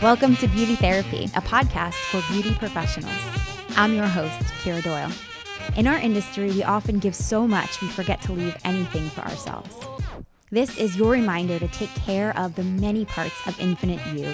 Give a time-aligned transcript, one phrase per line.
[0.00, 3.20] Welcome to Beauty Therapy, a podcast for beauty professionals.
[3.70, 5.10] I'm your host, Kira Doyle.
[5.76, 9.76] In our industry, we often give so much we forget to leave anything for ourselves.
[10.52, 14.32] This is your reminder to take care of the many parts of Infinite You.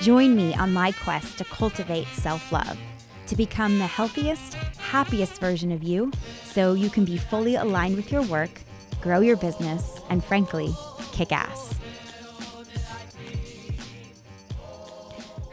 [0.00, 2.78] Join me on my quest to cultivate self love,
[3.26, 6.10] to become the healthiest, happiest version of you
[6.42, 8.62] so you can be fully aligned with your work,
[9.02, 10.74] grow your business, and frankly,
[11.12, 11.74] kick ass.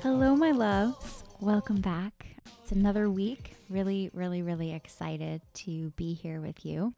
[0.03, 1.23] Hello, my loves.
[1.39, 2.25] Welcome back.
[2.62, 3.55] It's another week.
[3.70, 6.93] Really, really, really excited to be here with you.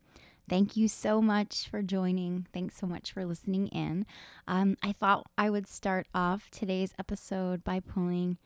[0.50, 2.48] Thank you so much for joining.
[2.52, 4.08] Thanks so much for listening in.
[4.48, 8.40] Um, I thought I would start off today's episode by pulling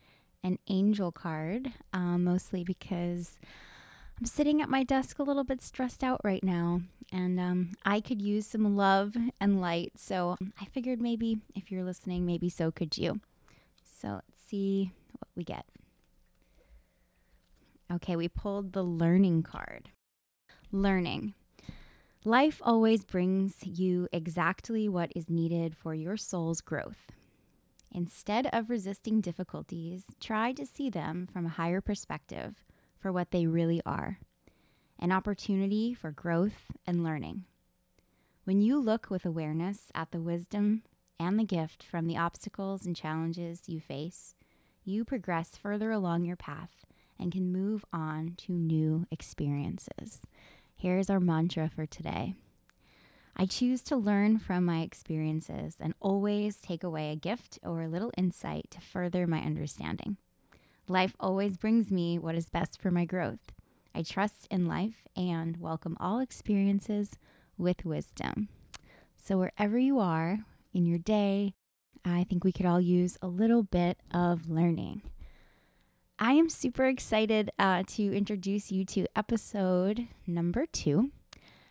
[0.44, 3.38] an angel card, um, mostly because
[4.18, 8.02] I'm sitting at my desk a little bit stressed out right now, and um, I
[8.02, 9.92] could use some love and light.
[9.96, 13.20] So I figured maybe if you're listening, maybe so could you.
[13.86, 14.20] So
[14.50, 15.64] see what we get.
[17.92, 19.90] Okay, we pulled the learning card.
[20.72, 21.34] Learning.
[22.24, 27.10] Life always brings you exactly what is needed for your soul's growth.
[27.92, 32.64] Instead of resisting difficulties, try to see them from a higher perspective
[32.98, 34.18] for what they really are
[35.02, 37.42] an opportunity for growth and learning.
[38.44, 40.82] When you look with awareness at the wisdom
[41.18, 44.34] and the gift from the obstacles and challenges you face,
[44.84, 46.84] you progress further along your path
[47.18, 50.22] and can move on to new experiences.
[50.74, 52.34] Here's our mantra for today
[53.36, 57.88] I choose to learn from my experiences and always take away a gift or a
[57.88, 60.16] little insight to further my understanding.
[60.88, 63.52] Life always brings me what is best for my growth.
[63.94, 67.12] I trust in life and welcome all experiences
[67.56, 68.48] with wisdom.
[69.16, 70.40] So, wherever you are
[70.72, 71.54] in your day,
[72.04, 75.02] I think we could all use a little bit of learning.
[76.18, 81.10] I am super excited uh, to introduce you to episode number two.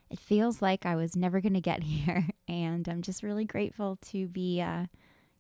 [0.10, 3.98] It feels like I was never going to get here, and I'm just really grateful
[4.08, 4.86] to be, uh,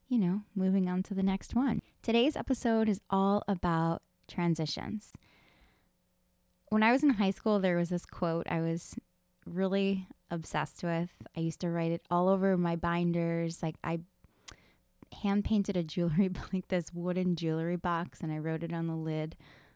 [0.07, 1.81] you know, moving on to the next one.
[2.03, 5.11] Today's episode is all about transitions.
[6.69, 8.95] When I was in high school, there was this quote I was
[9.43, 11.09] really obsessed with.
[11.35, 13.63] I used to write it all over my binders.
[13.63, 14.01] Like, I
[15.21, 18.95] hand painted a jewelry, like this wooden jewelry box, and I wrote it on the
[18.95, 19.35] lid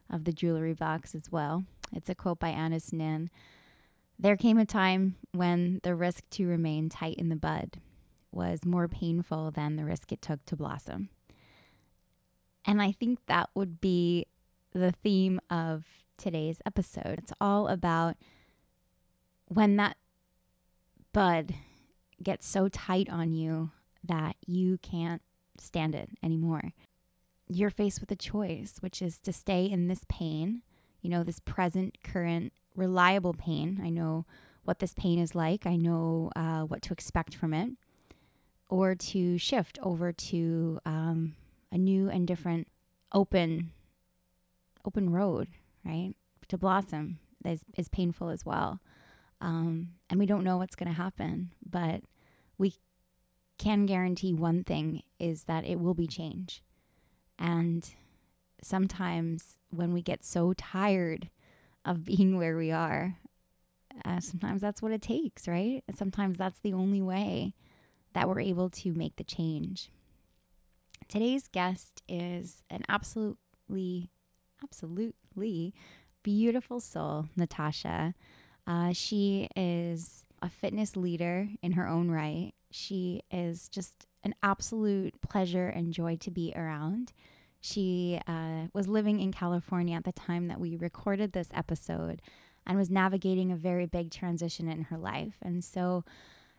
[0.10, 1.64] of the jewelry box as well.
[1.92, 3.30] It's a quote by Anaïs Nin.
[4.20, 7.80] There came a time when the risk to remain tight in the bud
[8.32, 11.10] was more painful than the risk it took to blossom.
[12.66, 14.28] And I think that would be
[14.72, 15.86] the theme of
[16.18, 17.20] today's episode.
[17.20, 18.16] It's all about
[19.48, 19.98] when that
[21.12, 21.54] bud
[22.22, 23.72] gets so tight on you
[24.04, 25.22] that you can't
[25.60, 26.74] stand it anymore.
[27.48, 30.62] You're faced with a choice, which is to stay in this pain,
[31.02, 33.82] you know, this present, current, reliable pain.
[33.84, 34.26] I know
[34.64, 37.72] what this pain is like, I know uh, what to expect from it,
[38.70, 41.36] or to shift over to um,
[41.72, 42.68] a new and different,
[43.12, 43.72] open,
[44.86, 45.50] open road,
[45.84, 46.14] right?
[46.48, 48.80] To blossom is, is painful as well.
[49.42, 52.02] Um, and we don't know what's going to happen, but
[52.58, 52.76] we
[53.58, 56.64] can guarantee one thing is that it will be change.
[57.38, 57.88] And
[58.62, 61.30] sometimes when we get so tired
[61.86, 63.18] of being where we are,
[64.06, 65.84] uh, sometimes that's what it takes, right?
[65.94, 67.54] Sometimes that's the only way
[68.14, 69.90] that we're able to make the change.
[71.08, 74.10] Today's guest is an absolutely,
[74.64, 75.74] absolutely
[76.24, 78.14] beautiful soul, Natasha.
[78.66, 82.54] Uh, she is a fitness leader in her own right.
[82.74, 87.14] She is just an absolute pleasure and joy to be around.
[87.62, 92.22] She uh, was living in California at the time that we recorded this episode
[92.66, 95.36] and was navigating a very big transition in her life.
[95.42, 96.04] And so,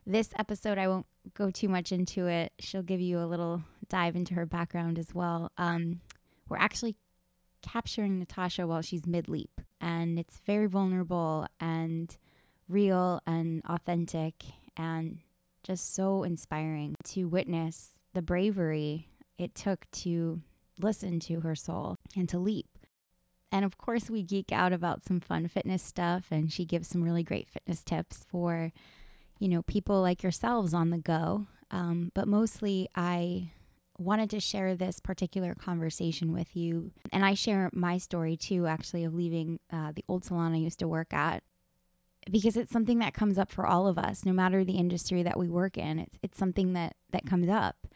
[0.07, 2.53] this episode, I won't go too much into it.
[2.59, 5.51] She'll give you a little dive into her background as well.
[5.57, 6.01] Um,
[6.49, 6.95] we're actually
[7.63, 12.17] capturing Natasha while she's mid leap, and it's very vulnerable and
[12.69, 14.45] real and authentic
[14.77, 15.19] and
[15.65, 19.09] just so inspiring to witness the bravery
[19.39, 20.41] it took to
[20.79, 22.67] listen to her soul and to leap.
[23.51, 27.03] And of course, we geek out about some fun fitness stuff, and she gives some
[27.03, 28.73] really great fitness tips for,
[29.39, 31.47] you know, people like yourselves on the go.
[31.71, 33.53] Um, but mostly, I
[33.97, 36.91] wanted to share this particular conversation with you.
[37.13, 40.81] And I share my story too, actually, of leaving uh, the old salon I used
[40.81, 41.45] to work at
[42.31, 45.39] because it's something that comes up for all of us, no matter the industry that
[45.39, 45.99] we work in.
[45.99, 47.87] It's, it's something that, that comes up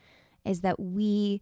[0.44, 1.40] is that we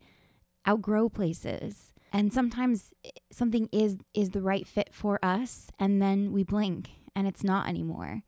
[0.69, 1.93] outgrow places.
[2.13, 6.91] And sometimes eh, something is is the right fit for us and then we blink
[7.15, 8.23] and it's not anymore.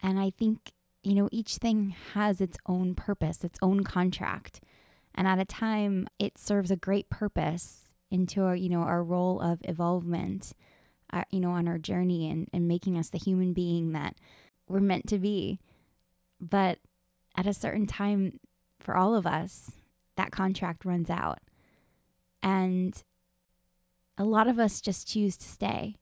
[0.00, 0.72] And I think,
[1.02, 4.60] you know, each thing has its own purpose, its own contract.
[5.14, 9.40] And at a time it serves a great purpose into our, you know, our role
[9.40, 10.52] of evolvement,
[11.12, 14.16] uh, you know, on our journey and, and making us the human being that
[14.68, 15.60] we're meant to be.
[16.40, 16.78] But
[17.36, 18.40] at a certain time
[18.80, 19.72] for all of us,
[20.16, 21.38] that contract runs out.
[22.42, 23.00] And
[24.18, 25.96] a lot of us just choose to stay.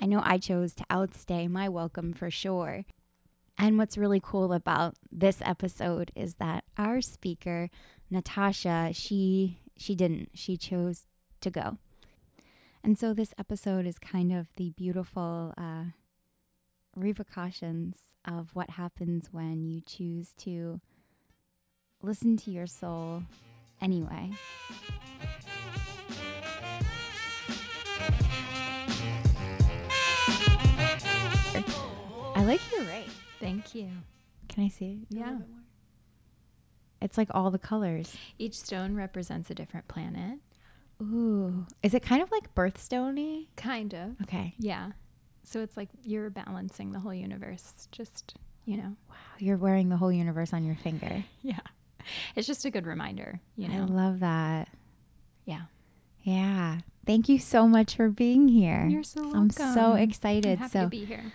[0.00, 2.84] I know I chose to outstay my welcome for sure.
[3.58, 7.70] And what's really cool about this episode is that our speaker,
[8.10, 10.30] Natasha, she she didn't.
[10.34, 11.06] She chose
[11.40, 11.78] to go.
[12.86, 15.86] And so this episode is kind of the beautiful uh,
[16.94, 20.80] repercussions of what happens when you choose to
[22.00, 23.24] listen to your soul
[23.82, 24.30] anyway.
[32.36, 33.02] I like your ring.
[33.40, 33.88] Thank you.
[34.48, 35.16] Can I see it?
[35.16, 35.38] Yeah.
[37.02, 38.16] It's like all the colors.
[38.38, 40.38] Each stone represents a different planet.
[41.02, 41.66] Ooh.
[41.82, 44.20] Is it kind of like birthstone Kind of.
[44.22, 44.54] Okay.
[44.58, 44.92] Yeah.
[45.44, 47.88] So it's like you're balancing the whole universe.
[47.92, 48.34] Just,
[48.64, 48.96] you know.
[49.08, 49.16] Wow.
[49.38, 51.24] You're wearing the whole universe on your finger.
[51.42, 51.60] Yeah.
[52.36, 53.82] It's just a good reminder, you know.
[53.82, 54.68] I love that.
[55.44, 55.62] yeah.
[56.22, 56.78] Yeah.
[57.04, 58.86] Thank you so much for being here.
[58.88, 59.40] You're so welcome.
[59.40, 60.52] I'm so excited.
[60.52, 61.32] I'm happy so to be here.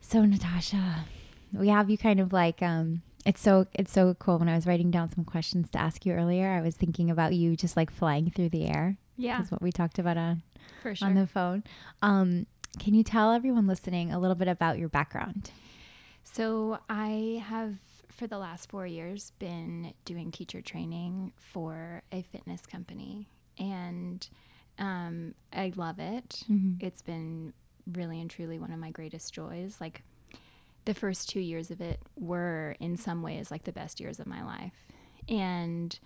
[0.00, 1.04] So Natasha,
[1.52, 4.66] we have you kind of like um it's so it's so cool when I was
[4.66, 7.90] writing down some questions to ask you earlier, I was thinking about you just like
[7.90, 8.96] flying through the air.
[9.18, 9.40] Yeah.
[9.42, 10.42] Is what we talked about on
[10.82, 11.08] For sure.
[11.08, 11.64] on the phone.
[12.02, 12.46] Um
[12.78, 15.50] can you tell everyone listening a little bit about your background?
[16.22, 17.76] So I have,
[18.10, 24.28] for the last four years, been doing teacher training for a fitness company, and
[24.78, 26.42] um, I love it.
[26.50, 26.82] Mhm.
[26.82, 27.54] It's been
[27.90, 29.78] really and truly one of my greatest joys.
[29.80, 30.02] Like
[30.86, 34.26] the first two years of it were, in some ways, like the best years of
[34.26, 34.86] my life,
[35.28, 35.98] and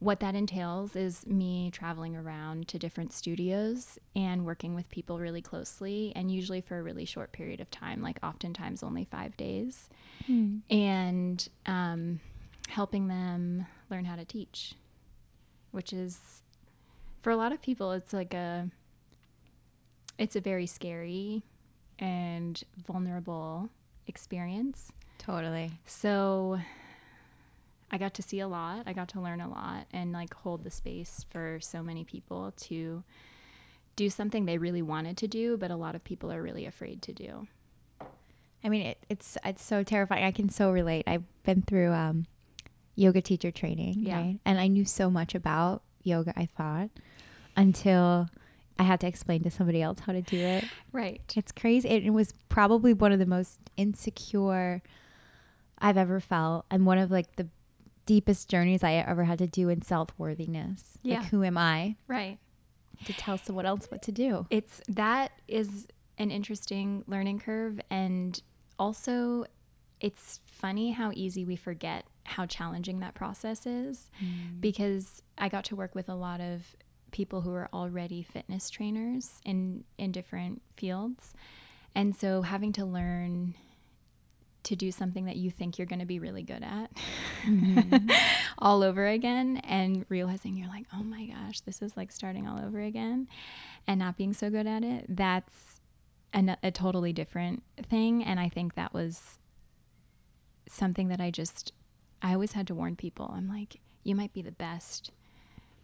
[0.00, 5.40] what that entails is me traveling around to different studios and working with people really
[5.40, 9.88] closely and usually for a really short period of time like oftentimes only five days.
[10.68, 12.20] And um,
[12.68, 14.74] helping them learn how to teach
[15.70, 16.42] which is
[17.20, 18.68] for a lot of people it's like a
[20.18, 21.42] it's a very scary
[21.98, 23.68] and vulnerable
[24.06, 25.72] experience Totally.
[25.86, 26.58] so
[27.90, 28.82] I got to see a lot.
[28.86, 32.52] I got to learn a lot and like hold the space for so many people
[32.62, 33.04] to
[33.96, 37.00] do something they really wanted to do, but a lot of people are really afraid
[37.02, 37.46] to do.
[38.64, 40.24] I mean, it, it's it's so terrifying.
[40.24, 41.04] I can so relate.
[41.06, 42.26] I've been through um,
[42.96, 44.16] yoga teacher training, Yeah.
[44.16, 44.38] right?
[44.44, 46.32] And I knew so much about yoga.
[46.36, 46.90] I thought
[47.56, 48.28] until
[48.78, 50.64] I had to explain to somebody else how to do it.
[50.92, 51.20] Right.
[51.36, 51.88] It's crazy.
[51.88, 54.82] It, it was probably one of the most insecure
[55.78, 57.48] I've ever felt, and one of like the
[58.06, 60.98] deepest journeys I ever had to do in self worthiness.
[61.02, 61.20] Yeah.
[61.20, 62.38] Like, who am I Right.
[63.04, 64.46] to tell someone else what to do?
[64.50, 68.40] It's that is an interesting learning curve and
[68.78, 69.44] also
[70.00, 74.60] it's funny how easy we forget how challenging that process is mm.
[74.60, 76.76] because I got to work with a lot of
[77.14, 81.32] people who are already fitness trainers in in different fields.
[81.94, 83.54] And so having to learn
[84.64, 86.90] to do something that you think you're going to be really good at
[87.46, 88.10] mm-hmm.
[88.58, 92.58] all over again and realizing you're like, "Oh my gosh, this is like starting all
[92.58, 93.28] over again."
[93.86, 95.80] And not being so good at it, that's
[96.32, 99.38] an, a totally different thing and I think that was
[100.68, 101.72] something that I just
[102.22, 103.32] I always had to warn people.
[103.36, 105.12] I'm like, you might be the best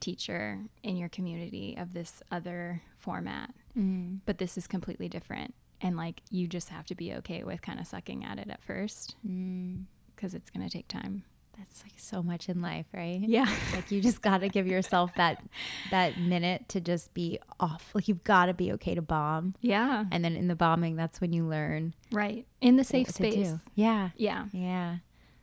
[0.01, 4.21] teacher in your community of this other format, Mm.
[4.27, 5.55] but this is completely different.
[5.81, 8.63] And like, you just have to be okay with kind of sucking at it at
[8.63, 9.85] first Mm.
[10.15, 11.23] because it's going to take time.
[11.57, 13.21] That's like so much in life, right?
[13.21, 13.47] Yeah.
[13.75, 15.43] Like you just got to give yourself that
[15.91, 17.91] that minute to just be off.
[17.95, 20.07] Like you've got to be okay to bomb, Yeah.
[20.11, 22.47] and then in the bombing, that's when you learn Right.
[22.63, 23.53] In the safe space.
[23.75, 24.47] Yeah, Yeah.
[24.53, 24.99] yeah.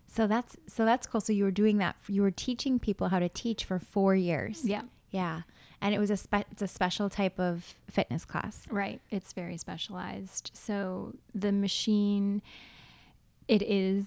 [0.07, 1.21] So that's so that's cool.
[1.21, 1.95] So you were doing that.
[2.07, 4.63] You were teaching people how to teach for four years.
[4.63, 4.83] Yeah.
[5.11, 5.41] yeah.
[5.81, 8.63] And it was a spe- it's a special type of fitness class.
[8.69, 9.01] Right.
[9.11, 10.51] It's very specialized.
[10.53, 12.41] So the machine,
[13.47, 14.05] it is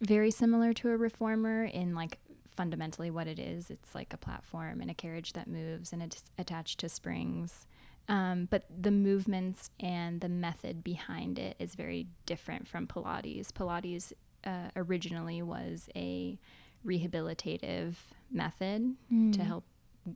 [0.00, 3.70] very similar to a reformer in like fundamentally what it is.
[3.70, 7.66] It's like a platform and a carriage that moves and it's attached to springs.
[8.08, 13.52] Um, but the movements and the method behind it is very different from Pilates.
[13.52, 14.12] Pilates
[14.48, 16.38] uh, originally was a
[16.86, 17.94] rehabilitative
[18.30, 19.32] method Mm.
[19.34, 19.64] to help.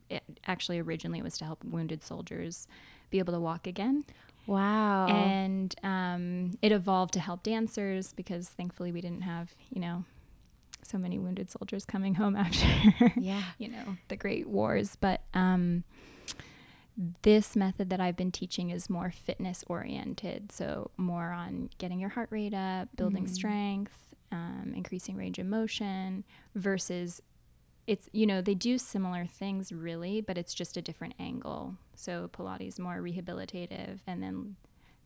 [0.09, 2.67] It, actually, originally it was to help wounded soldiers
[3.11, 4.05] be able to walk again.
[4.47, 5.07] Wow.
[5.07, 10.03] And um, it evolved to help dancers because thankfully we didn't have, you know,
[10.81, 13.41] so many wounded soldiers coming home after, yeah.
[13.57, 14.97] you know, the great wars.
[14.99, 15.83] But um,
[17.21, 20.51] this method that I've been teaching is more fitness oriented.
[20.51, 23.29] So, more on getting your heart rate up, building Mm.
[23.29, 26.23] strength, um, increasing range of motion
[26.55, 27.21] versus
[27.85, 31.75] it's, you know, they do similar things really, but it's just a different angle.
[31.95, 34.55] So, Pilates more rehabilitative, and then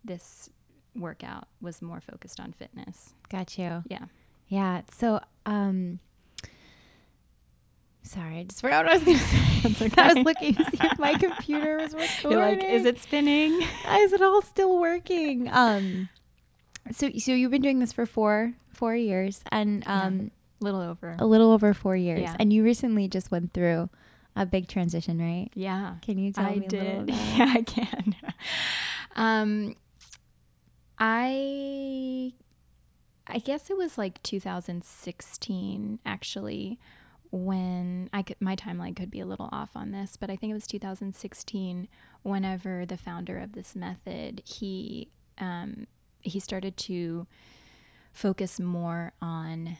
[0.05, 0.50] this
[0.96, 3.13] workout was more focused on fitness.
[3.29, 3.84] Got you.
[3.89, 4.05] Yeah.
[4.48, 4.81] Yeah.
[4.91, 6.00] So, um,
[8.03, 9.17] sorry, I just forgot what I was going
[9.74, 9.89] to say.
[10.01, 12.31] I was looking to see if my computer was recording.
[12.31, 13.62] You're like, is it spinning?
[13.89, 15.50] Is it all still working?
[15.51, 16.10] Um,
[16.91, 20.31] so so you've been doing this for four four years, and um,
[20.62, 21.15] A little over.
[21.19, 22.36] a little over four years, Yeah.
[22.39, 23.89] and you recently just went through
[24.36, 25.50] a big transition, right?
[25.55, 25.96] Yeah.
[26.03, 27.10] Can you tell I me a little did.
[27.10, 27.38] about it?
[27.38, 28.15] Yeah, I can.
[29.15, 29.75] um,
[31.00, 32.34] I
[33.27, 36.79] I guess it was like 2016 actually
[37.29, 40.51] when I could my timeline could be a little off on this, but I think
[40.51, 41.88] it was 2016
[42.24, 45.88] whenever the founder of this method he um,
[46.22, 47.27] he started to
[48.14, 49.78] focus more on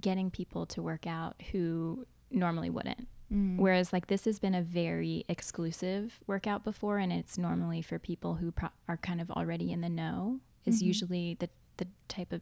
[0.00, 3.08] getting people to work out who normally wouldn't.
[3.32, 3.56] Mm.
[3.56, 8.34] Whereas, like, this has been a very exclusive workout before, and it's normally for people
[8.36, 10.86] who pro- are kind of already in the know, is Mhm.
[10.86, 11.48] usually the,
[11.78, 12.40] the type of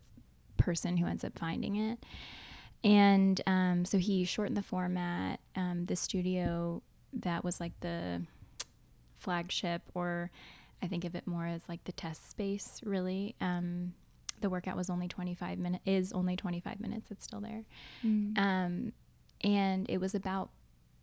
[0.57, 2.05] person who ends up finding it.
[2.83, 5.41] And um, so he shortened the format.
[5.57, 6.83] Um, the studio
[7.15, 8.27] that was like the
[9.15, 10.31] flagship, or
[10.83, 13.37] I think of it more as like the test space, really.
[13.41, 13.95] Um,
[14.45, 17.11] the workout was only 25 minutes, is only 25 minutes.
[17.11, 17.65] It's still there.
[18.05, 18.37] Mm.
[18.39, 18.93] Um,
[19.43, 20.51] and it was about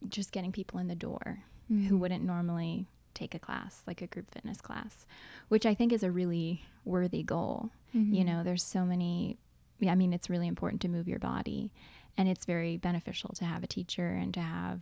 [0.07, 1.39] just getting people in the door
[1.71, 1.85] Mm.
[1.87, 5.05] who wouldn't normally take a class, like a group fitness class,
[5.47, 7.71] which I think is a really worthy goal.
[7.93, 8.25] You Mhm.
[8.25, 9.37] know, there's so many,
[9.85, 11.71] I mean, it's really important to move your body,
[12.17, 14.81] and it's very beneficial to have a teacher and to have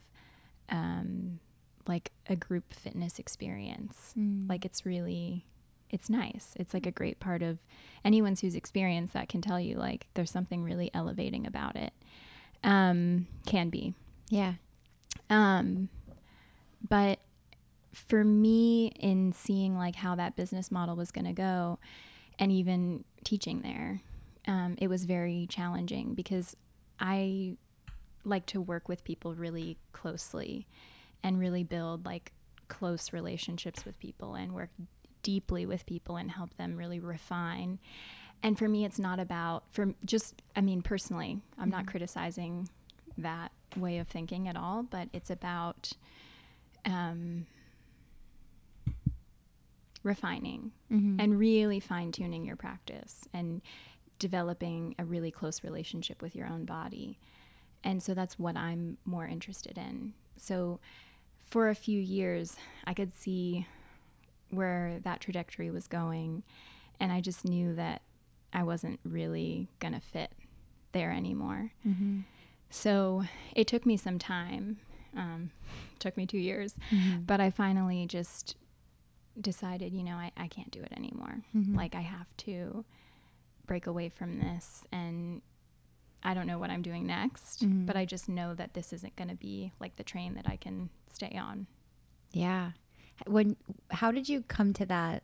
[0.71, 1.39] um,
[1.87, 4.13] like a group fitness experience.
[4.17, 4.47] Mm.
[4.49, 5.45] Like, it's really.
[5.89, 6.53] It's nice.
[6.55, 7.59] It's like a great part of
[8.05, 11.93] anyone who's experienced that can tell you like there's something really elevating about it.
[12.63, 13.93] Um, can be.
[14.29, 14.53] yeah.
[15.29, 15.89] Um,
[16.87, 17.19] but
[17.93, 21.79] for me, in seeing like how that business model was going to go,
[22.37, 24.01] and even teaching there,
[24.47, 26.55] um, it was very challenging because
[26.99, 27.57] I
[28.23, 30.67] like to work with people really closely
[31.23, 32.31] and really build like
[32.67, 34.69] close relationships with people and work
[35.23, 37.79] deeply with people and help them really refine.
[38.41, 40.41] And for me, it's not about for just.
[40.55, 42.69] I mean, personally, I'm not criticizing
[43.17, 45.91] that way of thinking at all, but it's about
[46.85, 47.45] um,
[50.03, 51.17] refining Mhm.
[51.21, 53.61] and really fine tuning your practice and
[54.17, 57.19] developing a really close relationship with your own body.
[57.83, 60.13] And so that's what I'm more interested in.
[60.37, 60.79] So
[61.41, 63.67] for a few years, I could see
[64.49, 66.43] where that trajectory was going.
[66.99, 68.01] And I just knew that
[68.51, 70.31] I wasn't really going to fit
[70.91, 71.71] there anymore.
[71.87, 72.23] Mhm.
[72.69, 73.23] So
[73.55, 74.77] it took me some time.
[75.15, 75.51] Um,
[75.99, 77.25] took me two years, Mhm.
[77.25, 78.55] but I finally just
[79.39, 81.41] decided, you know, I, I can't do it anymore.
[81.55, 81.75] Mhm.
[81.75, 82.85] Like I have to
[83.65, 85.41] break away from this and
[86.21, 87.85] I don't know what I'm doing next, Mhm.
[87.85, 90.57] but I just know that this isn't going to be like the train that I
[90.57, 91.67] can stay on.
[92.33, 92.71] Yeah.
[93.27, 93.55] When
[93.91, 95.23] how did you come to that?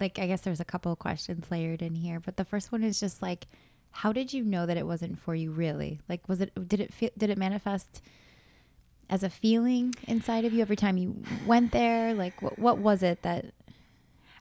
[0.00, 2.82] Like I guess there's a couple of questions layered in here, but the first one
[2.82, 3.46] is just like
[3.90, 6.00] how did you know that it wasn't for you really?
[6.08, 8.00] Like was it did it feel, did it manifest
[9.10, 12.14] as a feeling inside of you every time you went there?
[12.14, 13.46] Like what what was it that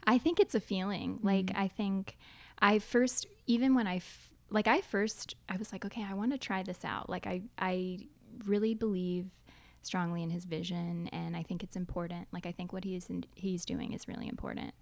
[0.05, 1.19] I think it's a feeling.
[1.21, 1.57] Like Mhm.
[1.59, 2.17] I think
[2.59, 6.31] I first even when I f- like I first I was like, okay, I want
[6.31, 7.09] to try this out.
[7.09, 7.99] Like I I
[8.45, 9.25] really believe
[9.81, 12.27] strongly in his vision and I think it's important.
[12.31, 14.73] Like I think what he's in, he's doing is really important.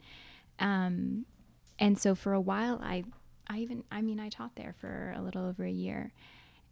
[0.59, 1.25] Um
[1.77, 3.03] and so for a while I
[3.47, 6.11] I even I mean I taught there for a little over a year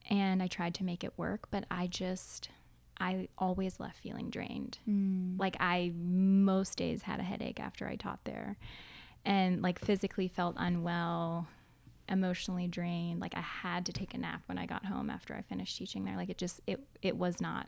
[0.10, 2.50] and I tried to make it work, but I just
[3.00, 4.80] I always left feeling drained.
[5.40, 8.58] Like I most days had a headache after I taught there
[9.26, 11.48] and like physically felt unwell,
[12.10, 13.20] emotionally drained.
[13.20, 16.06] Like I had to take a nap when I got home after I finished teaching
[16.06, 16.16] there.
[16.16, 17.68] Like it just it it was not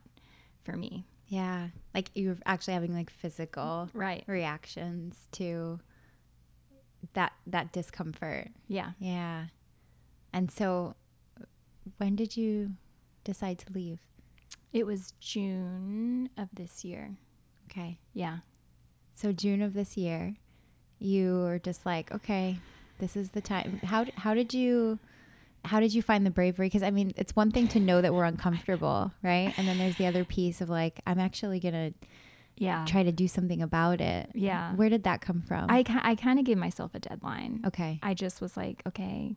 [0.62, 1.06] for me.
[1.28, 4.24] yeah, like you're actually having like physical Right.
[4.28, 5.80] reactions to
[7.14, 8.50] that that discomfort.
[8.68, 8.92] Yeah.
[9.00, 9.46] Yeah.
[10.34, 10.96] And so
[11.98, 12.72] when did you
[13.24, 14.00] decide to leave?
[14.74, 17.18] It was June of this year.
[17.70, 18.00] Okay.
[18.14, 18.40] Yeah.
[19.12, 20.36] So June of this year,
[21.00, 22.58] you were just like, okay,
[23.00, 23.80] this is the time.
[23.84, 25.00] How how did you
[25.66, 26.68] how did you find the bravery?
[26.68, 29.54] Because I mean, it's one thing to know that we're uncomfortable, right?
[29.58, 31.94] And then there's the other piece of like, I'm actually gonna
[32.58, 32.86] Yeah.
[32.86, 34.32] try to do something about it.
[34.34, 34.74] Yeah.
[34.76, 35.68] Where did that come from?
[35.70, 37.62] I, I kind of gave myself a deadline.
[37.66, 38.00] okay.
[38.04, 39.36] I just was like, okay,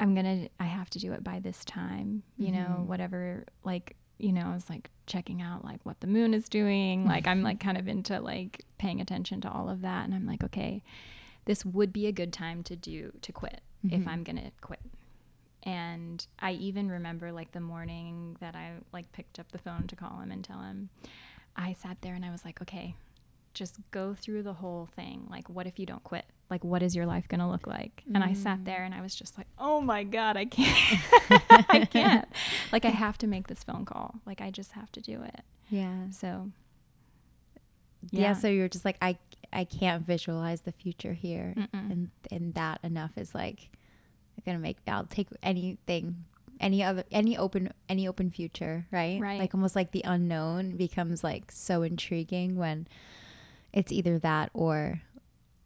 [0.00, 2.86] I'm gonna, I have to do it by this time, you know, Mhm.
[2.86, 3.44] whatever.
[3.64, 7.04] Like, you know, I was like checking out like what the moon is doing.
[7.14, 10.04] Like, I'm like kind of into like paying attention to all of that.
[10.04, 10.82] And I'm like, okay,
[11.44, 14.08] this would be a good time to do, to quit if Mhm.
[14.08, 14.80] I'm gonna quit.
[15.64, 19.96] And I even remember like the morning that I like picked up the phone to
[19.96, 20.90] call him and tell him,
[21.56, 22.96] I sat there and I was like, okay,
[23.54, 25.26] just go through the whole thing.
[25.30, 26.24] Like, what if you don't quit?
[26.50, 28.02] Like, what is your life going to look like?
[28.12, 28.64] And I sat mm.
[28.64, 31.00] there and I was just like, oh my God, I can't.
[31.68, 32.28] I can't.
[32.72, 34.16] Like, I have to make this phone call.
[34.26, 35.40] Like, I just have to do it.
[35.70, 36.10] Yeah.
[36.10, 36.50] So,
[38.10, 38.20] yeah.
[38.20, 38.32] Yeah.
[38.34, 39.18] So you're just like, I
[39.52, 41.68] I can't visualize the future here, Mm-mm.
[41.92, 43.70] and and that enough is like,
[44.44, 44.78] gonna make.
[44.86, 46.24] I'll take anything.
[46.60, 49.20] Any other, any open, any open future, right?
[49.20, 49.40] Right.
[49.40, 52.86] Like almost like the unknown becomes like so intriguing when
[53.72, 55.00] it's either that or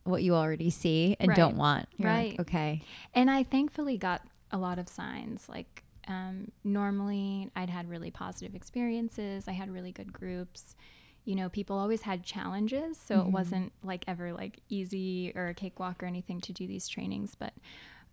[0.05, 1.37] what you already see and Right.
[1.37, 1.89] don't want.
[1.99, 2.41] You're like, Right.
[2.41, 2.83] okay.
[3.13, 5.49] and I thankfully got a lot of signs.
[5.51, 10.77] Like, um, normally I'd had really positive experiences, I had really good groups.
[11.25, 13.27] You know, people always had challenges, so Mhm.
[13.27, 17.35] it wasn't like ever like easy or a cakewalk or anything to do these trainings.
[17.35, 17.53] But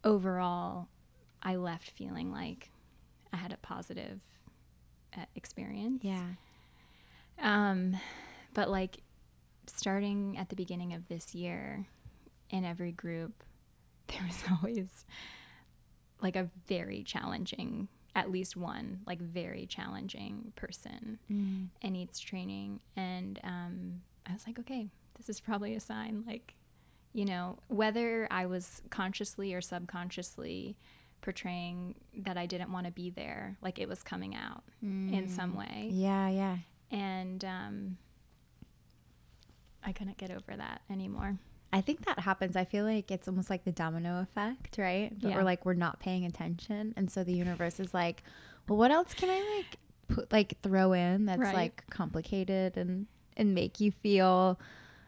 [0.04, 0.88] overall,
[1.42, 2.72] I left feeling like
[3.32, 4.22] I had a positive
[5.18, 6.04] uh, experience.
[6.04, 6.24] Yeah.
[7.42, 7.98] Um,
[8.54, 8.98] but like
[9.68, 11.86] starting at the beginning of this year,
[12.50, 13.44] in every group,
[14.08, 15.06] there was always
[16.22, 21.68] like a very challenging, at least one like very challenging person Mm.
[21.82, 26.24] in each training, and um, I was like, okay, this is probably a sign.
[26.28, 26.54] Like,
[27.14, 30.76] you know, whether I was consciously or subconsciously
[31.22, 35.56] portraying that I didn't want to be there, like it was coming out in some
[35.56, 36.28] way Yeah.
[36.30, 36.58] Yeah.
[36.92, 37.98] and um,
[39.84, 41.38] I couldn't get over that anymore.
[41.72, 42.56] I think that happens.
[42.56, 45.12] I feel like it's almost like the domino effect, right?
[45.20, 45.38] But Yeah.
[45.38, 48.24] we're like we're not paying attention, and so the universe is like,
[48.68, 51.56] well, what else can I like put like throw in that's Right.
[51.56, 54.60] like complicated and and make you feel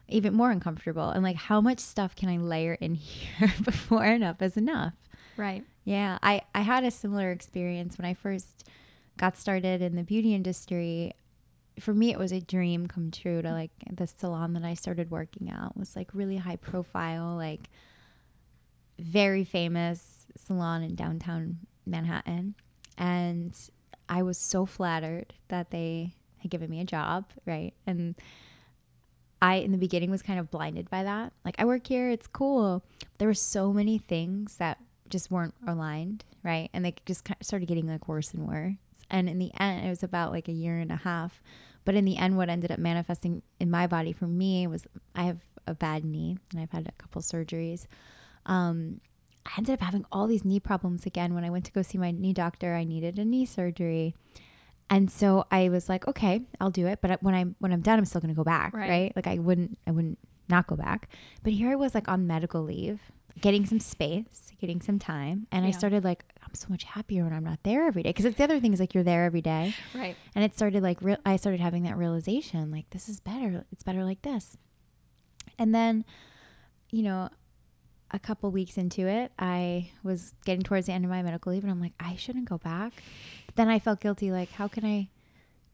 [0.08, 1.10] even more uncomfortable?
[1.10, 4.94] And like, how much stuff can I layer in here before enough is enough?
[5.36, 5.64] Right.
[5.84, 8.68] Yeah, I I had a similar experience when I first
[9.16, 11.12] got started in the beauty industry.
[11.78, 15.10] For me, it was a dream come true to like the salon that I started
[15.10, 17.68] working at was like really high profile, like
[18.98, 22.54] very famous salon in downtown Manhattan,
[22.96, 23.54] and
[24.08, 27.74] I was so flattered that they had given me a job, right?
[27.86, 28.14] And
[29.40, 31.32] I, in the beginning, was kind of blinded by that.
[31.44, 32.82] Like, I work here, it's cool.
[33.18, 36.70] There were so many things that just weren't aligned, right?
[36.72, 38.74] And they just kind of started getting like worse and worse.
[39.10, 41.42] And in the end, it was about like a year and a half.
[41.84, 45.24] But in the end, what ended up manifesting in my body for me was I
[45.24, 47.86] have a bad knee and I've had a couple surgeries.
[48.46, 49.00] Um,
[49.44, 51.34] I ended up having all these knee problems again.
[51.34, 54.14] When I went to go see my knee doctor, I needed a knee surgery.
[54.88, 57.00] And so I was like, okay, I'll do it.
[57.02, 58.88] But when I'm when I'm done, I'm still gonna go back, Right.
[58.88, 59.12] right?
[59.16, 60.18] Like I wouldn't I wouldn't
[60.48, 61.08] not go back.
[61.42, 63.00] But here I was like on medical leave,
[63.40, 67.32] getting some space, getting some time, and I started like I'm so much happier when
[67.32, 68.10] I'm not there every day.
[68.10, 70.14] Because it's the other thing is like you're there every day, Right.
[70.36, 71.16] and it started like real.
[71.26, 73.64] I started having that realization like this is better.
[73.72, 74.56] It's better like this.
[75.58, 76.04] And then,
[76.92, 77.28] you know,
[78.16, 81.62] a couple weeks into it, I was getting towards the end of my medical leave,
[81.62, 82.92] and I'm like, I shouldn't go back.
[83.46, 84.32] But then I felt guilty.
[84.32, 85.08] Like, how can I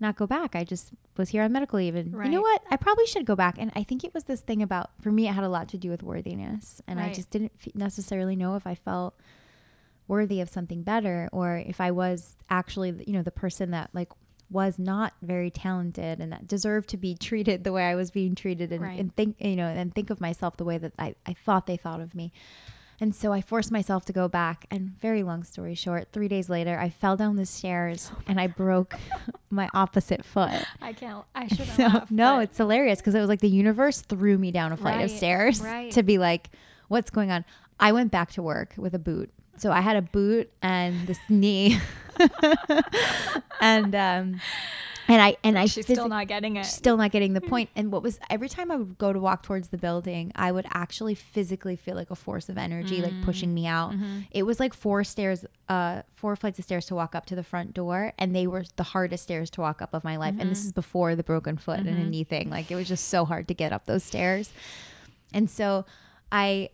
[0.00, 0.56] not go back?
[0.56, 2.62] I just was here on medical leave, and you know what?
[2.70, 3.56] I probably should go back.
[3.58, 5.78] And I think it was this thing about for me, it had a lot to
[5.78, 9.14] do with worthiness, and I just didn't necessarily know if I felt
[10.08, 14.08] worthy of something better or if I was actually, you know, the person that like
[14.52, 18.34] was not very talented and that deserved to be treated the way I was being
[18.34, 18.98] treated and, Right.
[19.00, 21.76] and think, you know, and think of myself the way that I, I thought they
[21.76, 22.32] thought of me.
[23.00, 24.64] And so I forced myself to go back.
[24.70, 28.38] And very long story short, three days later, I fell down the stairs oh and
[28.40, 28.94] I broke
[29.50, 30.62] my opposite foot.
[30.80, 31.24] I can't.
[31.34, 34.70] I shouldn't So, no, it's hilarious because it was like the universe threw me down
[34.70, 35.90] a flight of stairs right.
[35.96, 36.50] to be like,
[36.88, 37.44] what's going on?
[37.80, 39.32] I went back to work with a boot.
[39.56, 41.78] So I had a boot and this knee.
[43.60, 44.40] and um,
[45.08, 46.64] and I and I She's still not getting it.
[46.64, 47.48] still not getting the hmm.
[47.48, 47.70] point.
[47.74, 50.66] And what was every time I would go to walk towards the building, I would
[50.72, 53.54] actually physically feel like a force of energy like pushing mm.
[53.54, 53.92] me out.
[53.92, 54.20] Mm-hmm.
[54.30, 57.42] It was like four stairs, uh, four flights of stairs to walk up to the
[57.42, 60.36] front door, and they were the hardest stairs to walk up of my life.
[60.38, 60.68] And this mm-hmm.
[60.68, 62.10] is before the broken foot and a mm-hmm.
[62.10, 62.50] knee thing.
[62.50, 64.52] Like it was just so hard to get up those stairs.
[65.34, 65.84] And so
[66.30, 66.70] I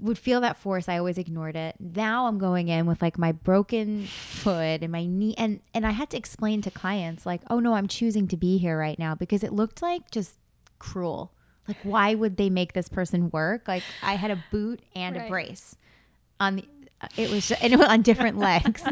[0.00, 0.88] would feel that force.
[0.88, 1.76] I always ignored it.
[1.78, 5.90] Now I'm going in with like my broken foot and my knee and and I
[5.90, 9.14] had to explain to clients like, "Oh no, I'm choosing to be here right now
[9.14, 10.38] because it looked like just
[10.78, 11.32] cruel.
[11.68, 13.68] Like why would they make this person work?
[13.68, 15.76] Like I had a boot and a brace
[16.40, 16.64] on the
[17.00, 18.82] uh, it was and it was on different legs.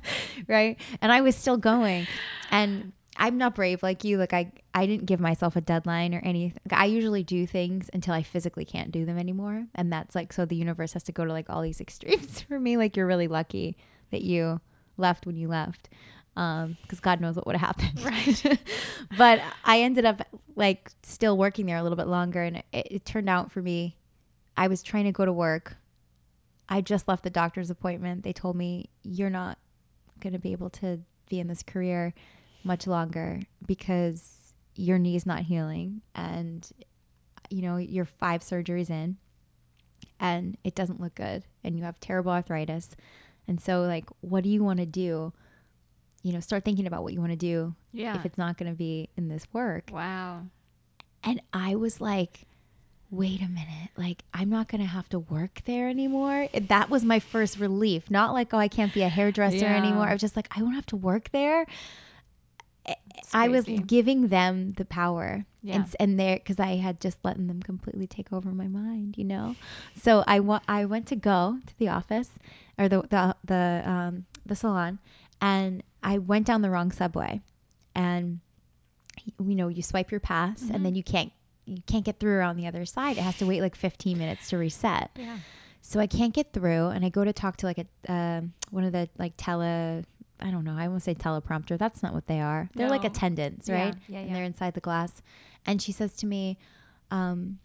[0.48, 0.78] right?
[1.00, 2.06] And I was still going
[2.50, 4.16] and I'm not brave like you.
[4.18, 6.58] Like I, I didn't give myself a deadline or anything.
[6.70, 10.44] I usually do things until I physically can't do them anymore, and that's like so
[10.44, 12.76] the universe has to go to like all these extremes for me.
[12.76, 13.76] Like you're really lucky
[14.10, 14.60] that you
[14.96, 15.88] left when you left,
[16.36, 18.04] um, because God knows what would have happened.
[18.04, 18.60] Right.
[19.18, 23.04] but I ended up like still working there a little bit longer, and it, it
[23.04, 23.96] turned out for me,
[24.56, 25.76] I was trying to go to work.
[26.68, 28.22] I just left the doctor's appointment.
[28.24, 29.58] They told me you're not
[30.20, 32.14] going to be able to be in this career
[32.64, 36.70] much longer because your knee's not healing and
[37.50, 39.16] you know you're five surgeries in
[40.20, 42.96] and it doesn't look good and you have terrible arthritis
[43.46, 45.32] and so like what do you want to do
[46.22, 48.16] you know start thinking about what you want to do Yeah.
[48.16, 50.42] if it's not going to be in this work wow.
[51.22, 52.42] and I was like,
[53.10, 56.48] wait a minute, like I'm not gonna have to work there anymore.
[56.68, 58.10] That was my first relief.
[58.10, 59.76] Not like, oh, I can't be a hairdresser Yeah.
[59.76, 60.08] anymore.
[60.08, 61.66] I was just like, I won't have to work there.
[63.34, 65.46] I was giving them the power.
[65.62, 65.74] Yeah.
[65.76, 69.24] And, and there, because I had just letting them completely take over my mind, you
[69.24, 69.54] know.
[69.96, 72.30] So I wa- I went to go to the office
[72.78, 74.98] or the the the um the salon,
[75.40, 77.40] and I went down the wrong subway,
[77.94, 78.40] and
[79.38, 81.32] you know you swipe your pass, and then you can't
[81.64, 83.16] you can't get through on the other side.
[83.18, 85.10] It has to wait like 15 minutes to reset.
[85.16, 85.38] Yeah.
[85.80, 88.84] So I can't get through, and I go to talk to like a um one
[88.84, 90.04] of the like tele.
[90.42, 90.74] I don't know.
[90.76, 91.78] I won't say teleprompter.
[91.78, 92.68] That's not what they are.
[92.74, 93.08] They're like No.
[93.08, 93.94] attendants, Yeah, right?
[94.08, 94.34] yeah, and yeah.
[94.34, 95.22] they're inside the glass.
[95.64, 96.58] And she says to me,
[97.10, 97.58] um,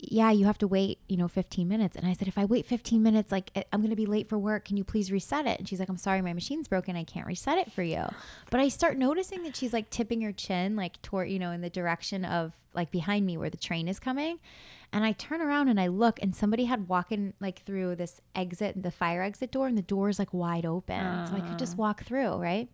[0.00, 2.66] "Yeah, you have to wait, you know, 15 minutes." And I said, "If I wait
[2.66, 4.64] 15 minutes, like I'm going to be late for work.
[4.66, 6.94] Can you please reset it?" And she's like, "I'm sorry, my machine's broken.
[6.96, 8.04] I can't reset it for you."
[8.50, 11.60] But I start noticing that she's like tipping her chin, like toward, you know, in
[11.62, 14.38] the direction of like behind me where the train is coming.
[14.92, 18.82] And I turn around and I look, and somebody had walking like through this exit,
[18.82, 21.74] the fire exit door, and the door is like wide open, so I could just
[21.74, 21.82] ah.
[21.82, 22.68] walk through, right?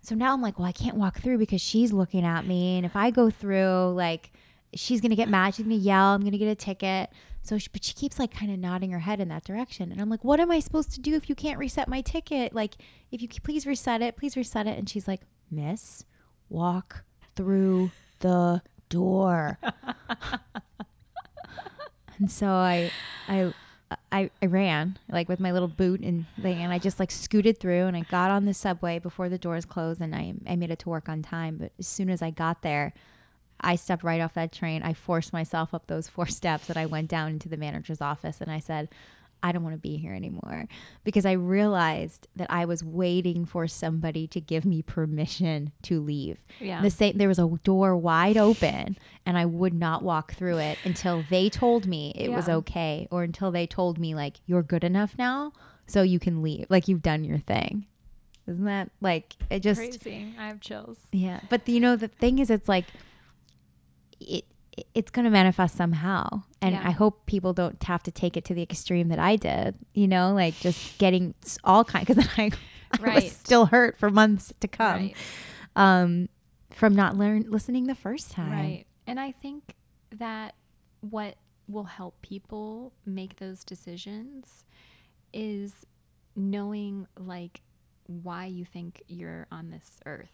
[0.00, 2.86] So now I'm like, well, I can't walk through because she's looking at me, and
[2.86, 4.32] if I go through, like,
[4.74, 7.10] she's gonna get mad, she's gonna yell, I'm gonna get a ticket.
[7.42, 10.00] So, she, but she keeps like kind of nodding her head in that direction, and
[10.00, 12.54] I'm like, what am I supposed to do if you can't reset my ticket?
[12.54, 12.76] Like,
[13.10, 14.78] if you please reset it, please reset it.
[14.78, 16.04] And she's like, Miss,
[16.48, 17.04] walk
[17.36, 19.58] through the door.
[22.22, 22.92] and so I,
[23.26, 23.52] I,
[24.12, 27.58] I, I ran like with my little boot and thing, and I just like scooted
[27.58, 30.70] through, and I got on the subway before the doors closed, and I, I made
[30.70, 31.56] it to work on time.
[31.56, 32.94] But as soon as I got there,
[33.60, 34.84] I stepped right off that train.
[34.84, 38.40] I forced myself up those four steps, and I went down into the manager's office,
[38.40, 38.88] and I said,
[39.42, 40.68] I don't want to be here anymore
[41.04, 46.38] because I realized that I was waiting for somebody to give me permission to leave.
[46.60, 46.80] Yeah.
[46.80, 50.78] The same there was a door wide open and I would not walk through it
[50.84, 54.84] until they told me it was okay or until they told me like you're good
[54.84, 55.52] enough now
[55.86, 56.66] so you can leave.
[56.68, 57.86] Like you've done your thing.
[58.46, 60.34] Isn't that like it just Crazy.
[60.38, 60.98] I have chills.
[61.12, 61.40] yeah.
[61.48, 62.86] But you know the thing is it's like
[64.20, 64.44] it
[64.94, 66.42] it's going to manifest somehow.
[66.60, 66.82] And Yeah.
[66.86, 70.08] I hope people don't have to take it to the extreme that I did, you
[70.08, 72.50] know, like just getting all kind because then I,
[72.98, 73.14] I Right.
[73.24, 75.16] was still hurt for months to come Right.
[75.76, 76.28] um,
[76.70, 78.50] from not learn listening the first time.
[78.52, 78.86] Right.
[79.06, 79.74] And I think
[80.16, 80.54] that
[81.00, 81.36] what
[81.68, 84.64] will help people make those decisions
[85.32, 85.86] is
[86.36, 87.60] knowing like
[88.06, 90.28] why you think you're on this earth.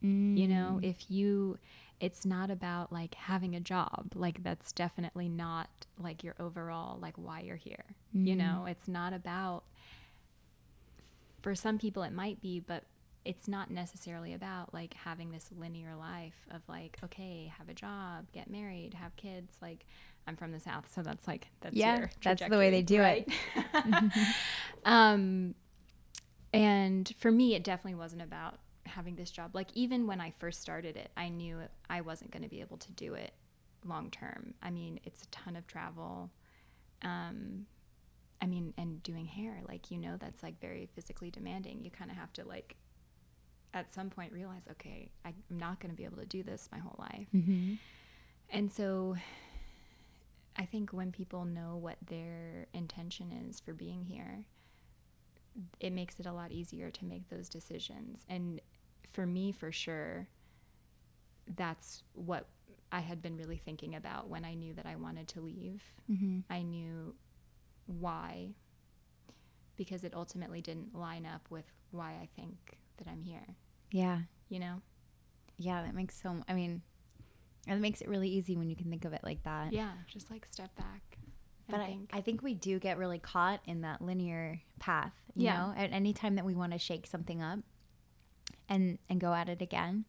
[0.00, 0.84] You know, Mm.
[0.84, 1.58] if you
[2.02, 4.12] it's not about like having a job.
[4.14, 7.84] Like that's definitely not like your overall like why you're here.
[8.24, 9.64] You know, it's not about
[11.42, 12.84] for some people it might be, but
[13.24, 18.26] it's not necessarily about like having this linear life of like okay have a job
[18.32, 19.86] get married have kids like
[20.26, 23.00] i'm from the south so that's like that's Yeah, your that's the way they do
[23.02, 23.28] it.
[23.28, 24.12] it
[24.84, 25.54] um
[26.52, 28.56] and for me it definitely wasn't about
[28.86, 32.42] having this job like even when i first started it i knew i wasn't going
[32.42, 33.32] to be able to do it
[33.84, 36.30] long term i mean it's a ton of travel
[37.02, 37.66] um
[38.40, 42.10] i mean and doing hair like you know that's like very physically demanding you kind
[42.10, 42.76] of have to like
[43.74, 46.78] at some point realize, okay, I'm not going to be able to do this my
[46.78, 47.26] whole life.
[47.34, 47.74] Mm-hmm.
[48.50, 49.16] And so
[50.56, 54.44] I think when people know what their intention is for being here,
[55.80, 58.24] it makes it a lot easier to make those decisions.
[58.28, 58.60] And
[59.12, 60.28] for me, for sure,
[61.56, 62.46] that's what
[62.90, 65.82] I had been really thinking about when I knew that I wanted to leave.
[66.10, 66.40] Mm-hmm.
[66.50, 67.14] I knew
[67.86, 68.50] why,
[69.76, 73.56] because it ultimately didn't line up with why I think that I'm here,
[73.90, 74.20] Yeah.
[74.48, 74.82] you know?
[75.58, 76.42] Yeah, that makes so.
[76.48, 76.82] I mean,
[77.68, 79.72] it makes it really easy when you can think of it like that.
[79.72, 81.18] Yeah, just like step back.
[81.68, 82.10] But I, think.
[82.12, 85.12] I think we do get really caught in that linear path.
[85.34, 85.56] You Yeah.
[85.58, 87.60] know, at any time that we want to shake something up
[88.72, 90.06] and and go at it again,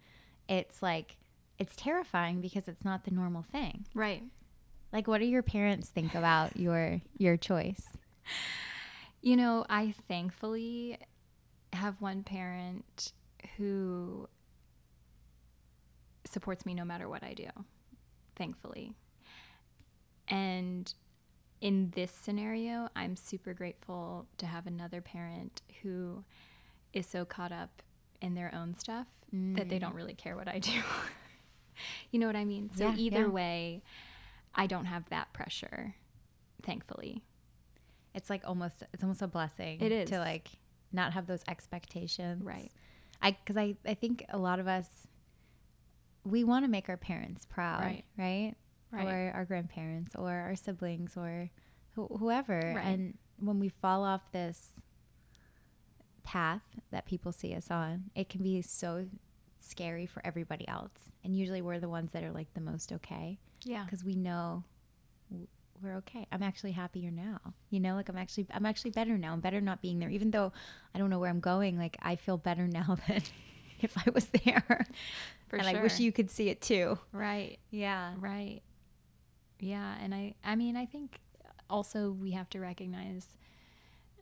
[0.47, 1.17] it's like
[1.59, 3.85] it's terrifying because it's not the normal thing.
[3.93, 4.23] right.
[4.91, 7.83] Like, what do your parents think about your your choice?
[9.21, 10.97] You know, I thankfully
[11.73, 13.11] have one parent
[13.57, 14.27] who
[16.25, 17.47] supports me no matter what I do.
[18.35, 18.93] Thankfully.
[20.27, 20.93] And
[21.59, 26.23] in this scenario, I'm super grateful to have another parent who
[26.93, 27.81] is so caught up
[28.23, 29.97] in their own stuff that they don't mm.
[29.97, 30.71] really care what I do.
[32.11, 32.69] you know what I mean?
[32.75, 33.27] So Yeah, either yeah.
[33.27, 33.83] way,
[34.55, 35.95] I don't have that pressure,
[36.63, 37.23] thankfully.
[38.13, 39.81] It's like almost it's almost a blessing.
[39.81, 40.09] It is.
[40.11, 40.49] to like
[40.91, 42.43] not have those expectations.
[42.43, 42.71] Right.
[43.21, 45.07] I because I I think a lot of us
[46.23, 48.03] we want to make our parents proud, Right.
[48.17, 48.53] right?
[48.91, 49.07] Right.
[49.07, 51.49] Or our grandparents or our siblings or
[51.97, 52.73] wh- whoever.
[52.75, 52.85] Right.
[52.85, 54.79] And when we fall off this
[56.23, 59.05] path that people see us on, it can be so
[59.59, 61.11] scary for everybody else.
[61.23, 63.83] And usually we're the ones that are like the most okay Yeah.
[63.85, 64.63] because we know
[65.81, 66.25] we're okay.
[66.31, 67.39] I'm actually happier now.
[67.69, 69.33] You know, like I'm actually I'm actually better now.
[69.33, 70.53] I'm better not being there even though
[70.95, 71.77] I don't know where I'm going.
[71.77, 73.21] Like I feel better now than
[73.81, 74.85] if I was there.
[75.49, 75.79] For and sure.
[75.79, 76.97] I wish you could see it too.
[77.11, 77.59] Right.
[77.69, 78.13] Yeah.
[78.17, 78.61] Right.
[79.59, 81.19] Yeah, and I I mean I think
[81.69, 83.27] also we have to recognize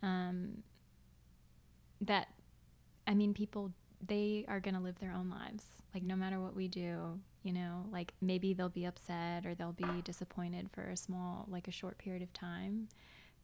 [0.03, 0.63] um
[2.01, 2.27] that
[3.07, 3.71] I mean people
[4.05, 5.63] they are going to live their own lives.
[5.93, 9.73] Like no matter what we do, you know, like maybe they'll be upset or they'll
[9.73, 12.87] be disappointed for a small like a short period of time,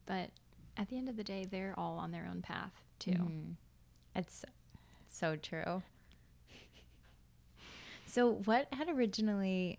[0.06, 0.30] but
[0.76, 3.12] at the end of the day they're all on their own path too.
[3.12, 3.54] Mhm.
[4.16, 4.44] It's
[5.08, 5.82] so true.
[8.06, 9.78] So, what had originally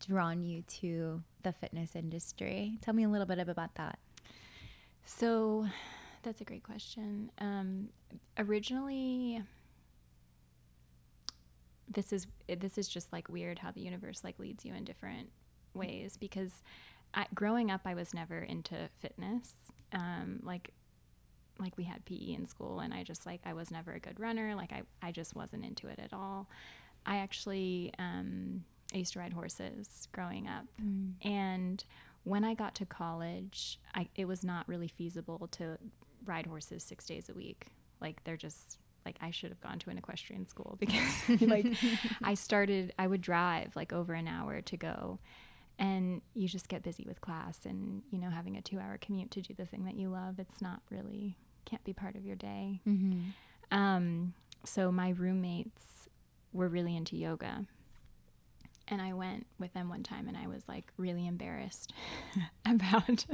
[0.00, 2.78] drawn you to the fitness industry?
[2.80, 3.98] Tell me a little bit about that.
[5.04, 5.68] So
[6.26, 7.30] that's a great question.
[7.38, 7.88] Um,
[8.36, 9.42] originally,
[11.88, 15.30] this is this is just like weird how the universe like leads you in different
[15.72, 16.62] ways because
[17.14, 19.52] I, growing up I was never into fitness.
[19.92, 20.72] Um, like
[21.60, 24.18] like we had PE in school and I just like I was never a good
[24.18, 24.56] runner.
[24.56, 26.48] Like I I just wasn't into it at all.
[27.06, 30.64] I actually um, I used to ride horses growing up,
[31.22, 31.84] and
[32.24, 35.78] when I got to college, I, it was not really feasible to
[36.24, 37.66] ride horses six days a week.
[38.00, 41.66] Like they're just like I should have gone to an equestrian school because like
[42.22, 45.18] I started I would drive like over an hour to go
[45.78, 49.30] and you just get busy with class and you know having a 2 hour commute
[49.32, 52.36] to do the thing that you love it's not really can't be part of your
[52.36, 52.80] day.
[52.86, 53.20] Mm-hmm.
[53.70, 56.08] Um so my roommates
[56.52, 57.66] were really into yoga.
[58.88, 61.92] And I went with them one time and I was like really embarrassed
[62.66, 63.26] about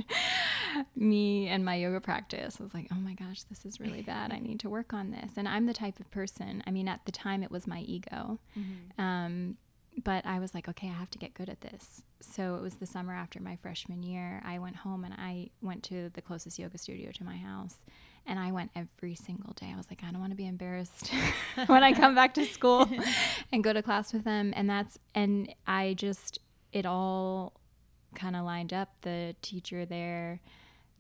[0.97, 2.57] me and my yoga practice.
[2.59, 4.33] I was like, oh my gosh, this is really bad.
[4.33, 5.33] I need to work on this.
[5.37, 8.39] And I'm the type of person, I mean, at the time it was my ego.
[8.99, 9.57] Um,
[10.03, 12.03] but I was like, okay, I have to get good at this.
[12.21, 14.41] So it was the summer after my freshman year.
[14.45, 17.77] I went home and I went to the closest yoga studio to my house.
[18.27, 19.71] And I went every single day.
[19.73, 21.11] I was like, I don't want to be embarrassed
[21.67, 22.89] when I come back to school
[23.53, 24.53] and go to class with them.
[24.55, 26.39] And that's, and I just,
[26.73, 27.61] it all
[28.15, 28.91] kind of lined up.
[29.03, 30.41] The teacher there,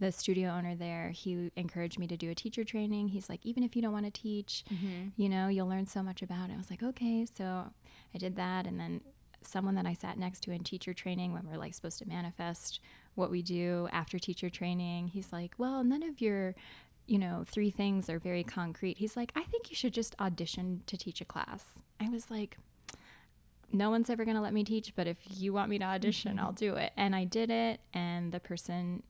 [0.00, 3.08] the studio owner there, he encouraged me to do a teacher training.
[3.08, 5.08] He's like, even if you don't want to teach, mm-hmm.
[5.16, 6.54] you know, you'll learn so much about it.
[6.54, 7.24] I was like, okay.
[7.24, 7.44] So
[8.14, 8.66] I did that.
[8.66, 9.00] And then
[9.42, 12.80] someone that I sat next to in teacher training when we're like supposed to manifest
[13.14, 16.54] what we do after teacher training, he's like, well, none of your,
[17.12, 18.96] you know, three things are very concrete.
[18.96, 21.62] He's like, I think you should just audition to teach a class.
[22.00, 22.56] I was like,
[23.70, 26.38] no one's ever going to let me teach, but if you want me to audition,
[26.38, 26.90] I'll do it.
[26.96, 27.80] And I did it.
[27.92, 29.02] And the person